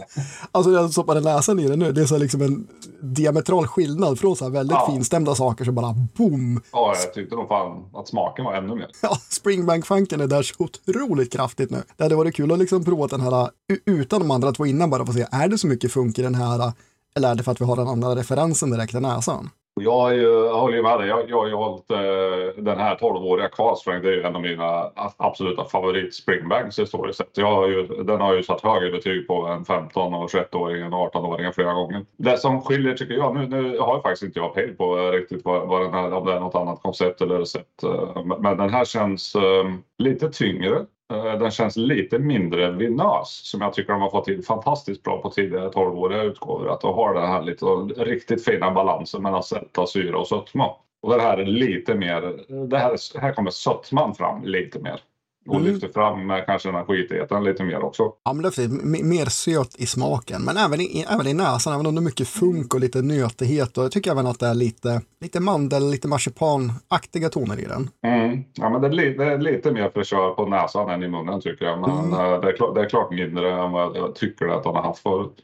Alltså 0.51 0.71
jag 0.71 0.91
stoppade 0.91 1.21
näsan 1.21 1.59
i 1.59 1.67
den 1.67 1.79
nu. 1.79 1.91
Det 1.91 2.01
är 2.01 2.05
så 2.05 2.17
liksom 2.17 2.41
en 2.41 2.67
diametral 3.01 3.67
skillnad 3.67 4.19
från 4.19 4.35
så 4.35 4.45
här 4.45 4.51
väldigt 4.51 4.77
ja. 4.77 4.91
finstämda 4.91 5.35
saker 5.35 5.65
som 5.65 5.75
bara 5.75 5.95
boom. 6.17 6.61
Ja, 6.71 6.93
jag 7.03 7.13
tyckte 7.13 7.35
nog 7.35 7.47
fan 7.47 7.85
att 7.93 8.07
smaken 8.07 8.45
var 8.45 8.53
ännu 8.53 8.75
mer. 8.75 8.87
Ja, 9.01 9.17
springbank-funken 9.29 10.21
är 10.21 10.27
där 10.27 10.41
så 10.41 10.55
otroligt 10.57 11.33
kraftigt 11.33 11.71
nu. 11.71 11.83
Det 11.97 12.03
hade 12.03 12.15
varit 12.15 12.35
kul 12.35 12.51
att 12.51 12.59
liksom 12.59 12.85
prova 12.85 13.07
den 13.07 13.21
här 13.21 13.49
utan 13.85 14.19
de 14.19 14.31
andra 14.31 14.51
två 14.51 14.65
innan 14.65 14.89
bara 14.89 15.05
för 15.05 15.11
att 15.11 15.17
se, 15.17 15.27
är 15.31 15.47
det 15.47 15.57
så 15.57 15.67
mycket 15.67 15.91
funk 15.91 16.19
i 16.19 16.21
den 16.21 16.35
här? 16.35 16.73
Eller 17.15 17.31
är 17.31 17.35
det 17.35 17.43
för 17.43 17.51
att 17.51 17.61
vi 17.61 17.65
har 17.65 17.75
den 17.75 17.87
andra 17.87 18.15
referensen 18.15 18.71
direkt 18.71 18.93
i 18.93 18.99
näsan? 18.99 19.49
Jag, 19.83 20.17
jag 20.17 20.53
håller 20.53 20.75
ju 20.75 20.83
med 20.83 20.99
dig. 20.99 21.07
Jag, 21.07 21.29
jag 21.29 21.37
har 21.37 21.47
ju 21.47 21.53
hållit 21.53 21.91
eh, 21.91 22.63
den 22.63 22.77
här 22.79 22.95
12-åriga 22.95 23.47
Carlsfrank. 23.47 24.03
Det 24.03 24.09
är 24.09 24.13
ju 24.13 24.23
en 24.23 24.35
av 24.35 24.41
mina 24.41 24.91
absoluta 25.17 25.65
favorit 25.65 26.15
springbanks 26.15 26.79
historiskt 26.79 27.17
sett. 27.17 27.37
Jag 27.37 27.55
har 27.55 27.67
ju, 27.67 27.85
den 27.87 28.21
har 28.21 28.33
ju 28.33 28.43
satt 28.43 28.61
högre 28.61 28.91
betyg 28.91 29.27
på 29.27 29.47
en 29.47 29.65
15 29.65 30.13
och 30.13 30.29
21-åring 30.29 30.81
än 30.81 30.93
18-åringen 30.93 31.51
flera 31.51 31.73
gånger. 31.73 32.05
Det 32.17 32.37
som 32.37 32.61
skiljer 32.61 32.93
tycker 32.93 33.13
jag, 33.13 33.35
nu, 33.35 33.47
nu 33.47 33.79
har 33.79 33.93
jag 33.93 34.03
faktiskt 34.03 34.23
inte 34.23 34.39
jag 34.39 34.53
pejl 34.53 34.75
på 34.75 34.97
eh, 34.97 35.11
riktigt 35.11 35.45
vad, 35.45 35.67
vad 35.67 35.81
den 35.81 35.93
här, 35.93 36.13
om 36.13 36.25
det 36.25 36.33
är 36.33 36.39
något 36.39 36.55
annat 36.55 36.81
koncept 36.81 37.21
eller 37.21 37.39
recept. 37.39 37.83
Eh, 37.83 38.25
men 38.39 38.57
den 38.57 38.69
här 38.69 38.85
känns 38.85 39.35
eh, 39.35 39.71
lite 39.97 40.29
tyngre. 40.29 40.85
Eh, 41.11 41.39
den 41.39 41.51
känns 41.51 41.77
lite 41.77 42.19
mindre 42.19 42.71
vinös 42.71 43.41
som 43.43 43.61
jag 43.61 43.73
tycker 43.73 43.93
de 43.93 44.01
har 44.01 44.09
fått 44.09 44.25
till 44.25 44.43
fantastiskt 44.43 45.03
bra 45.03 45.21
på 45.21 45.29
tidigare 45.29 45.69
12-åriga 45.69 46.21
utgåvor. 46.21 46.71
Att 46.71 46.81
de 46.81 46.93
har 46.93 47.13
den 47.13 47.27
här 47.27 47.41
lite 47.41 47.65
riktigt 47.65 48.45
fina 48.45 48.71
balansen 48.71 49.23
mellan 49.23 49.43
sälta, 49.43 49.87
syra 49.87 50.17
och 50.17 50.27
sötma. 50.27 50.75
Och 51.01 51.13
det 51.13 51.21
här 51.21 51.37
är 51.37 51.45
lite 51.45 51.95
mer, 51.95 52.21
det 52.67 52.77
här, 52.77 53.19
här 53.21 53.33
kommer 53.33 53.51
sötman 53.51 54.15
fram 54.15 54.43
lite 54.43 54.79
mer 54.79 55.01
och 55.47 55.55
mm. 55.55 55.67
lyfter 55.67 55.87
fram 55.87 56.31
eh, 56.31 56.37
kanske 56.45 56.69
energitätheten 56.69 57.43
lite 57.43 57.63
mer 57.63 57.83
också. 57.83 58.03
Ja, 58.23 58.33
men 58.33 58.43
det 58.43 58.57
är 58.57 59.03
mer 59.03 59.25
söt 59.25 59.75
i 59.75 59.85
smaken, 59.85 60.41
men 60.41 60.57
även 60.57 60.81
i, 60.81 61.05
även 61.09 61.27
i 61.27 61.33
näsan, 61.33 61.73
även 61.73 61.85
om 61.85 61.95
det 61.95 61.99
är 61.99 62.03
mycket 62.03 62.27
funk 62.27 62.73
och 62.73 62.79
lite 62.79 63.01
nötighet. 63.01 63.77
Och 63.77 63.83
jag 63.83 63.91
tycker 63.91 64.11
även 64.11 64.27
att 64.27 64.39
det 64.39 64.47
är 64.47 64.53
lite, 64.53 65.01
lite 65.21 65.39
mandel, 65.39 65.89
lite 65.91 66.07
marsipanaktiga 66.07 67.29
toner 67.29 67.59
i 67.59 67.65
den. 67.65 67.89
Mm. 68.05 68.43
Ja, 68.53 68.69
men 68.69 68.81
det 68.81 68.87
är, 68.87 69.17
det 69.17 69.25
är 69.25 69.37
lite 69.37 69.71
mer 69.71 69.89
fräschör 69.93 70.33
på 70.33 70.45
näsan 70.45 70.89
än 70.89 71.03
i 71.03 71.07
munnen 71.07 71.41
tycker 71.41 71.65
jag. 71.65 71.79
Men 71.79 71.89
mm. 71.89 72.13
Eh, 72.13 72.41
det, 72.41 72.47
är 72.47 72.55
klart, 72.55 72.75
det 72.75 72.81
är 72.81 72.89
klart 72.89 73.11
mindre 73.11 73.63
än 73.63 73.71
vad 73.71 73.97
jag 73.97 74.15
tycker 74.15 74.47
att 74.47 74.63
den 74.63 74.75
har 74.75 74.83
haft 74.83 75.03
förut. 75.03 75.35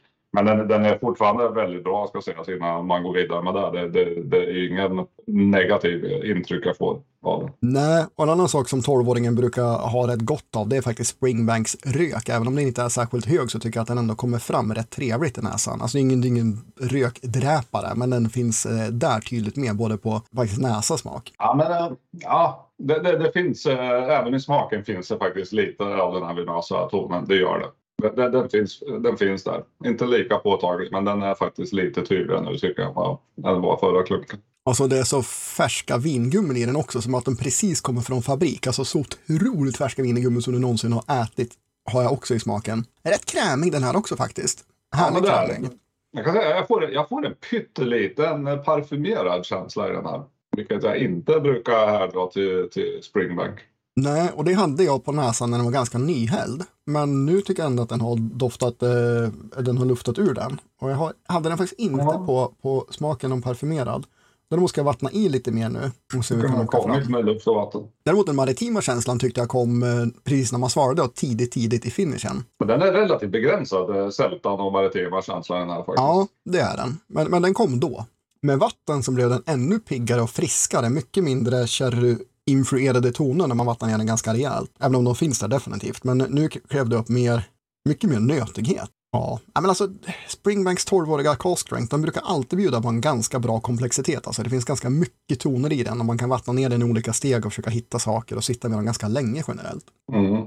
Men 0.44 0.58
den, 0.58 0.68
den, 0.68 0.84
är 0.84 0.98
fortfarande 0.98 1.48
väldigt 1.48 1.84
bra 1.84 2.06
ska 2.06 2.20
sägas 2.20 2.48
innan 2.48 2.86
man 2.86 3.02
går 3.02 3.14
vidare 3.14 3.42
med 3.42 3.54
det. 3.54 3.70
Det, 3.70 3.88
det, 3.88 4.22
det 4.22 4.36
är 4.36 4.70
ingen 4.70 5.06
negativ 5.26 6.04
intryck 6.24 6.66
jag 6.66 6.76
får 6.76 7.00
av 7.22 7.40
den. 7.40 7.50
Nej, 7.60 8.06
och 8.14 8.24
en 8.24 8.30
annan 8.30 8.48
sak 8.48 8.68
som 8.68 8.80
12-åringen 8.80 9.36
brukar 9.36 9.62
ha 9.88 10.08
rätt 10.08 10.20
gott 10.20 10.56
av 10.56 10.68
det 10.68 10.76
är 10.76 10.82
faktiskt 10.82 11.10
Springbanks 11.10 11.76
rök. 11.84 12.28
Även 12.28 12.46
om 12.46 12.54
den 12.54 12.66
inte 12.66 12.82
är 12.82 12.88
särskilt 12.88 13.26
hög 13.26 13.50
så 13.50 13.58
tycker 13.58 13.78
jag 13.78 13.82
att 13.82 13.88
den 13.88 13.98
ändå 13.98 14.14
kommer 14.14 14.38
fram 14.38 14.74
rätt 14.74 14.90
trevligt 14.90 15.38
i 15.38 15.42
näsan. 15.42 15.82
Alltså 15.82 15.98
ingen, 15.98 16.24
ingen 16.24 16.58
rökdräpare, 16.80 17.94
men 17.96 18.10
den 18.10 18.30
finns 18.30 18.66
eh, 18.66 18.88
där 18.88 19.20
tydligt 19.20 19.56
med 19.56 19.76
både 19.76 19.96
på 19.96 20.22
faktiskt 20.36 20.60
näsa 20.60 20.96
smak. 20.96 21.32
Ja, 21.38 21.54
men 21.54 21.72
äh, 21.72 21.96
ja, 22.10 22.70
det, 22.78 23.02
det, 23.02 23.18
det 23.18 23.32
finns, 23.32 23.66
äh, 23.66 24.18
även 24.18 24.34
i 24.34 24.40
smaken 24.40 24.84
finns 24.84 25.08
det 25.08 25.18
faktiskt 25.18 25.52
lite 25.52 25.84
av 25.84 26.14
den 26.14 26.22
här 26.22 26.34
vinösa 26.34 26.88
tonen. 26.88 27.24
Det 27.28 27.36
gör 27.36 27.58
det. 27.58 27.66
Den, 28.02 28.32
den, 28.32 28.48
finns, 28.48 28.82
den 29.02 29.16
finns 29.16 29.44
där. 29.44 29.64
Inte 29.84 30.06
lika 30.06 30.38
påtaglig, 30.38 30.88
men 30.92 31.04
den 31.04 31.22
är 31.22 31.34
faktiskt 31.34 31.72
lite 31.72 32.02
tydligare 32.02 32.50
nu 32.50 32.58
tycker 32.58 32.82
jag 32.82 33.18
än 33.44 33.62
var 33.62 33.76
förra 33.76 34.02
klunken. 34.02 34.38
Alltså 34.64 34.86
det 34.86 34.98
är 34.98 35.04
så 35.04 35.22
färska 35.22 35.96
vingummin 35.96 36.56
i 36.56 36.66
den 36.66 36.76
också, 36.76 37.02
som 37.02 37.14
att 37.14 37.24
den 37.24 37.36
precis 37.36 37.80
kommer 37.80 38.00
från 38.00 38.22
fabrik. 38.22 38.66
Alltså 38.66 38.84
så 38.84 38.98
otroligt 38.98 39.76
färska 39.76 40.02
vingummin 40.02 40.42
som 40.42 40.52
du 40.52 40.58
någonsin 40.58 40.92
har 40.92 41.22
ätit 41.22 41.54
har 41.92 42.02
jag 42.02 42.12
också 42.12 42.34
i 42.34 42.40
smaken. 42.40 42.84
Rätt 43.02 43.24
krämig 43.24 43.72
den 43.72 43.82
här 43.82 43.96
också 43.96 44.16
faktiskt. 44.16 44.64
Härlig 44.96 45.28
ja, 45.28 45.46
krämig. 45.46 45.70
Jag, 46.10 46.24
kan 46.24 46.34
säga, 46.34 46.50
jag, 46.50 46.68
får, 46.68 46.90
jag 46.90 47.08
får 47.08 47.26
en 47.26 47.34
pytteliten 47.34 48.44
parfymerad 48.64 49.44
känsla 49.44 49.88
i 49.88 49.92
den 49.92 50.06
här. 50.06 50.22
Vilket 50.56 50.82
jag 50.82 50.98
inte 50.98 51.40
brukar 51.40 51.86
härdra 51.86 52.26
till, 52.26 52.68
till 52.70 52.98
Springbank. 53.02 53.60
Nej, 54.02 54.30
och 54.34 54.44
det 54.44 54.52
hade 54.52 54.84
jag 54.84 55.04
på 55.04 55.12
näsan 55.12 55.50
när 55.50 55.58
den 55.58 55.64
var 55.64 55.72
ganska 55.72 55.98
nyhälld. 55.98 56.64
Men 56.86 57.26
nu 57.26 57.40
tycker 57.40 57.62
jag 57.62 57.70
ändå 57.70 57.82
att 57.82 57.88
den 57.88 58.00
har 58.00 58.16
doftat, 58.16 58.82
eh, 58.82 59.62
den 59.62 59.78
har 59.78 59.84
luftat 59.84 60.18
ur 60.18 60.34
den. 60.34 60.60
Och 60.80 60.90
jag 60.90 60.96
har, 60.96 61.12
hade 61.26 61.48
den 61.48 61.58
faktiskt 61.58 61.80
inte 61.80 62.04
på, 62.04 62.52
på 62.62 62.86
smaken 62.90 63.32
om 63.32 63.42
parfymerad. 63.42 64.06
Däremot 64.50 64.70
ska 64.70 64.80
jag 64.80 64.84
vattna 64.84 65.10
i 65.10 65.28
lite 65.28 65.52
mer 65.52 65.68
nu. 65.68 65.90
Och 66.18 66.24
se 66.24 66.34
hur 66.34 66.66
kommit 66.66 67.08
med 67.08 67.24
luft 67.24 67.46
och 67.46 67.54
vatten. 67.54 67.82
Däremot 68.04 68.26
den 68.26 68.36
maritima 68.36 68.80
känslan 68.80 69.18
tyckte 69.18 69.40
jag 69.40 69.48
kom 69.48 69.82
eh, 69.82 69.88
precis 70.24 70.52
när 70.52 70.58
man 70.58 70.70
svarade 70.70 71.02
och 71.02 71.14
tidigt, 71.14 71.52
tidigt 71.52 71.86
i 71.86 71.90
finishen. 71.90 72.44
Men 72.58 72.68
den 72.68 72.82
är 72.82 72.92
relativt 72.92 73.30
begränsad, 73.30 73.96
eh, 73.96 74.08
sältan 74.08 74.60
och 74.60 74.72
maritima 74.72 75.22
känslan 75.22 75.60
den 75.60 75.68
här 75.68 75.76
faktiskt. 75.76 75.96
Ja, 75.96 76.26
det 76.44 76.60
är 76.60 76.76
den. 76.76 77.00
Men, 77.06 77.30
men 77.30 77.42
den 77.42 77.54
kom 77.54 77.80
då. 77.80 78.06
Med 78.42 78.58
vatten 78.58 79.02
så 79.02 79.12
blev 79.12 79.30
den 79.30 79.42
ännu 79.46 79.78
piggare 79.78 80.22
och 80.22 80.30
friskare, 80.30 80.90
mycket 80.90 81.24
mindre 81.24 81.66
sherry 81.66 82.16
influerade 82.48 83.12
toner 83.12 83.46
när 83.46 83.54
man 83.54 83.66
vattnar 83.66 83.88
ner 83.88 83.98
den 83.98 84.06
ganska 84.06 84.34
rejält. 84.34 84.70
Även 84.80 84.94
om 84.94 85.04
de 85.04 85.14
finns 85.14 85.38
där 85.38 85.48
definitivt. 85.48 86.04
Men 86.04 86.18
nu 86.18 86.48
krävde 86.48 86.96
det 86.96 87.00
upp 87.00 87.08
mer, 87.08 87.48
mycket 87.88 88.10
mer 88.10 88.20
nötighet. 88.20 88.90
Ja, 89.12 89.40
men 89.54 89.66
alltså 89.66 89.88
Springbanks 90.28 90.86
12-åriga 90.86 91.34
call 91.34 91.56
strength, 91.56 91.90
den 91.90 92.02
brukar 92.02 92.22
alltid 92.24 92.56
bjuda 92.56 92.82
på 92.82 92.88
en 92.88 93.00
ganska 93.00 93.38
bra 93.38 93.60
komplexitet. 93.60 94.26
Alltså 94.26 94.42
det 94.42 94.50
finns 94.50 94.64
ganska 94.64 94.90
mycket 94.90 95.40
toner 95.40 95.72
i 95.72 95.82
den 95.82 96.00
och 96.00 96.06
man 96.06 96.18
kan 96.18 96.28
vattna 96.28 96.52
ner 96.52 96.68
den 96.68 96.82
i 96.82 96.84
olika 96.84 97.12
steg 97.12 97.46
och 97.46 97.52
försöka 97.52 97.70
hitta 97.70 97.98
saker 97.98 98.36
och 98.36 98.44
sitta 98.44 98.68
med 98.68 98.78
den 98.78 98.84
ganska 98.84 99.08
länge 99.08 99.44
generellt. 99.48 99.84
Mm. 100.12 100.46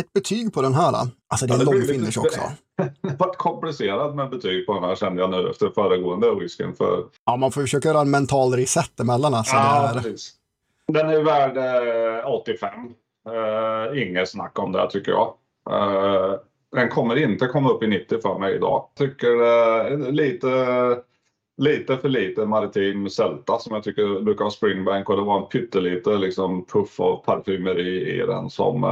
Ett 0.00 0.12
betyg 0.12 0.52
på 0.52 0.62
den 0.62 0.74
här, 0.74 0.92
alltså 1.28 1.46
det 1.46 1.54
är 1.54 1.58
en 1.58 1.64
lång 1.64 1.82
finish 1.82 2.18
också. 2.18 2.40
Det 3.02 3.16
var 3.18 3.32
komplicerat 3.32 4.14
med 4.14 4.30
betyg 4.30 4.66
på 4.66 4.74
den 4.74 4.84
här 4.84 4.94
kände 4.94 5.22
jag 5.22 5.30
nu 5.30 5.50
efter 5.50 5.70
föregående 5.70 6.34
whiskyn. 6.34 6.74
För... 6.74 7.04
Ja, 7.26 7.36
man 7.36 7.52
får 7.52 7.60
försöka 7.60 7.88
göra 7.88 8.00
en 8.00 8.10
mental 8.10 8.52
reset 8.52 9.00
emellan. 9.00 9.34
Alltså, 9.34 9.56
ja, 9.56 9.88
är... 9.88 10.14
Den 10.92 11.10
är 11.10 11.22
värd 11.22 11.56
eh, 12.24 12.30
85. 12.30 12.70
Uh, 13.28 14.02
inget 14.02 14.28
snack 14.28 14.58
om 14.58 14.72
det 14.72 14.90
tycker 14.90 15.12
jag. 15.12 15.34
Uh, 15.70 16.34
den 16.72 16.88
kommer 16.88 17.16
inte 17.16 17.46
komma 17.46 17.70
upp 17.70 17.82
i 17.82 17.86
90 17.86 18.18
för 18.22 18.38
mig 18.38 18.54
idag. 18.54 18.88
Tycker 18.98 19.32
uh, 19.32 20.10
lite, 20.10 20.48
lite 21.56 21.96
för 21.96 22.08
lite 22.08 22.46
maritim 22.46 23.10
sälta 23.10 23.58
som 23.58 23.74
jag 23.74 23.84
tycker 23.84 24.20
brukar 24.20 24.44
ha 24.44 24.50
springbank 24.50 25.08
och 25.08 25.16
det 25.16 25.22
var 25.22 25.40
en 25.40 25.48
pyttelite 25.48 26.10
liksom, 26.10 26.64
puff 26.64 27.00
av 27.00 27.24
parfymeri 27.24 28.20
i 28.22 28.26
den 28.26 28.50
som 28.50 28.84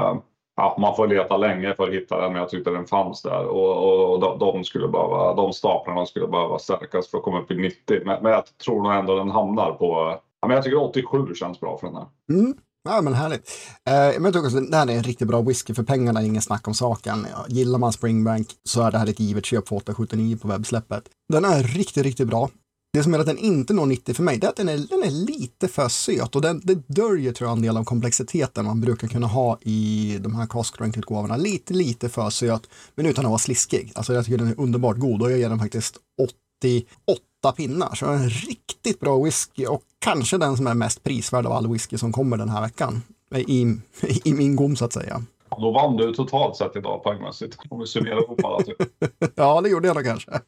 ja, 0.56 0.76
man 0.80 0.96
får 0.96 1.06
leta 1.06 1.36
länge 1.36 1.74
för 1.74 1.88
att 1.88 1.94
hitta 1.94 2.20
den, 2.20 2.32
men 2.32 2.40
jag 2.40 2.50
tyckte 2.50 2.70
den 2.70 2.86
fanns 2.86 3.22
där. 3.22 3.46
Och, 3.46 4.12
och 4.12 4.20
de, 4.20 4.38
de, 4.38 4.64
skulle 4.64 4.88
behöva, 4.88 5.34
de 5.34 5.52
staplarna 5.52 6.06
skulle 6.06 6.26
behöva 6.26 6.58
stärkas 6.58 7.08
för 7.10 7.18
att 7.18 7.24
komma 7.24 7.40
upp 7.40 7.50
i 7.50 7.54
90. 7.54 8.00
Men, 8.04 8.22
men 8.22 8.32
jag 8.32 8.58
tror 8.64 8.82
nog 8.82 8.92
ändå 8.92 9.16
den 9.16 9.30
hamnar 9.30 9.72
på... 9.72 10.18
Ja, 10.40 10.48
men 10.48 10.54
jag 10.54 10.64
tycker 10.64 10.82
87 10.82 11.34
känns 11.34 11.60
bra 11.60 11.78
för 11.78 11.86
den 11.86 11.96
här. 11.96 12.06
Mm. 12.32 12.54
Ja, 12.88 13.00
men 13.02 13.14
härligt. 13.14 13.50
Eh, 13.88 13.94
men 13.94 14.24
jag 14.24 14.32
tycker 14.32 14.46
också, 14.46 14.60
det 14.60 14.76
här 14.76 14.90
är 14.90 14.96
en 14.96 15.02
riktigt 15.02 15.28
bra 15.28 15.40
whisky 15.40 15.74
för 15.74 15.82
pengarna, 15.82 16.22
ingen 16.22 16.42
snack 16.42 16.68
om 16.68 16.74
saken. 16.74 17.26
Ja, 17.30 17.44
gillar 17.48 17.78
man 17.78 17.92
Springbank 17.92 18.46
så 18.64 18.82
är 18.82 18.90
det 18.90 18.98
här 18.98 19.06
ett 19.06 19.20
givet 19.20 19.46
köp 19.46 19.68
för 19.68 19.76
879 19.76 20.38
på 20.42 20.48
webbsläppet. 20.48 21.04
Den 21.32 21.44
är 21.44 21.62
riktigt, 21.62 22.04
riktigt 22.04 22.28
bra. 22.28 22.48
Det 22.94 23.02
som 23.02 23.12
gör 23.12 23.20
att 23.20 23.26
den 23.26 23.38
inte 23.38 23.74
når 23.74 23.87
90 23.87 24.14
för 24.14 24.22
mig, 24.22 24.38
det 24.38 24.46
är 24.46 24.48
att 24.50 24.57
den 24.57 24.68
är, 24.68 24.76
den 24.76 25.02
är 25.02 25.11
lite 25.11 25.68
för 25.68 25.88
söt 25.88 26.37
och 26.37 26.42
den, 26.42 26.61
det 26.64 26.74
döljer 26.74 27.33
tror 27.33 27.48
jag 27.48 27.57
en 27.57 27.62
del 27.62 27.76
av 27.76 27.85
komplexiteten 27.85 28.64
man 28.64 28.80
brukar 28.80 29.09
kunna 29.09 29.26
ha 29.26 29.59
i 29.61 30.18
de 30.20 30.35
här 30.35 30.46
cask-utgåvorna. 30.46 31.37
Lite, 31.37 31.74
lite 31.74 32.09
för 32.09 32.30
söt, 32.30 32.68
men 32.94 33.07
utan 33.07 33.24
att 33.24 33.30
vara 33.30 33.38
sliskig. 33.38 33.92
Alltså 33.94 34.14
jag 34.14 34.24
tycker 34.24 34.38
den 34.38 34.48
är 34.48 34.61
underbart 34.61 34.96
god 34.96 35.22
och 35.22 35.30
jag 35.30 35.38
ger 35.38 35.48
den 35.48 35.59
faktiskt 35.59 35.96
88 36.22 37.18
åtta 37.44 37.52
pinnar. 37.52 37.94
Så 37.94 38.07
en 38.07 38.28
riktigt 38.28 39.00
bra 39.00 39.24
whisky 39.24 39.66
och 39.66 39.83
kanske 39.98 40.38
den 40.38 40.57
som 40.57 40.66
är 40.66 40.74
mest 40.74 41.02
prisvärd 41.02 41.46
av 41.46 41.52
all 41.52 41.72
whisky 41.72 41.98
som 41.98 42.12
kommer 42.12 42.37
den 42.37 42.48
här 42.48 42.62
veckan. 42.62 43.02
I, 43.37 43.62
i 44.24 44.33
min 44.33 44.57
gom 44.57 44.76
så 44.76 44.85
att 44.85 44.92
säga. 44.92 45.22
Då 45.59 45.72
vann 45.72 45.96
du 45.96 46.14
totalt 46.14 46.57
sett 46.57 46.76
idag 46.76 47.02
poängmässigt. 47.02 47.59
Om 47.70 47.80
vi 47.80 47.87
summerar 47.87 48.24
ihop 48.24 48.44
alla 48.44 48.62
tre. 48.62 48.74
ja, 49.35 49.61
det 49.61 49.68
gjorde 49.68 49.88
jag 49.88 49.94
nog 49.94 50.04
kanske. 50.04 50.30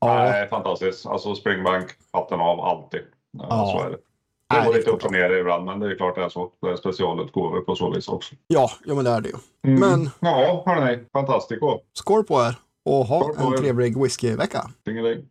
ja. 0.00 0.14
Nej, 0.14 0.48
fantastiskt. 0.48 1.06
Alltså 1.06 1.34
Springbank, 1.34 1.90
hatten 2.12 2.40
av 2.40 2.60
alltid. 2.60 3.00
Ja. 3.38 3.72
Så 3.72 3.86
är 3.86 3.90
det. 3.90 3.96
Det 4.54 4.66
går 4.66 4.74
lite 4.74 4.90
upp 4.90 5.04
och 5.04 5.12
ner 5.12 5.30
ibland, 5.30 5.64
men 5.64 5.80
det 5.80 5.90
är 5.90 5.96
klart 5.96 6.14
det 6.14 6.24
är 6.24 6.28
så. 6.28 6.50
Det 6.62 6.68
är 6.68 6.76
specialutgåvor 6.76 7.60
på 7.60 7.76
så 7.76 7.90
vis 7.90 8.08
också. 8.08 8.34
Ja, 8.46 8.70
ja 8.84 8.94
men 8.94 9.04
det 9.04 9.10
är 9.10 9.20
det 9.20 9.28
ju. 9.28 9.34
Mm. 9.66 9.80
Men... 9.80 10.10
Ja, 10.20 10.62
hörni. 10.66 10.98
Fantastico. 11.12 11.78
Skål 11.92 12.24
på 12.24 12.34
er 12.34 12.54
och 12.84 13.06
ha 13.06 13.30
en 13.38 13.56
trevlig 13.56 14.02
whiskyvecka. 14.02 14.70
Tingeling. 14.84 15.24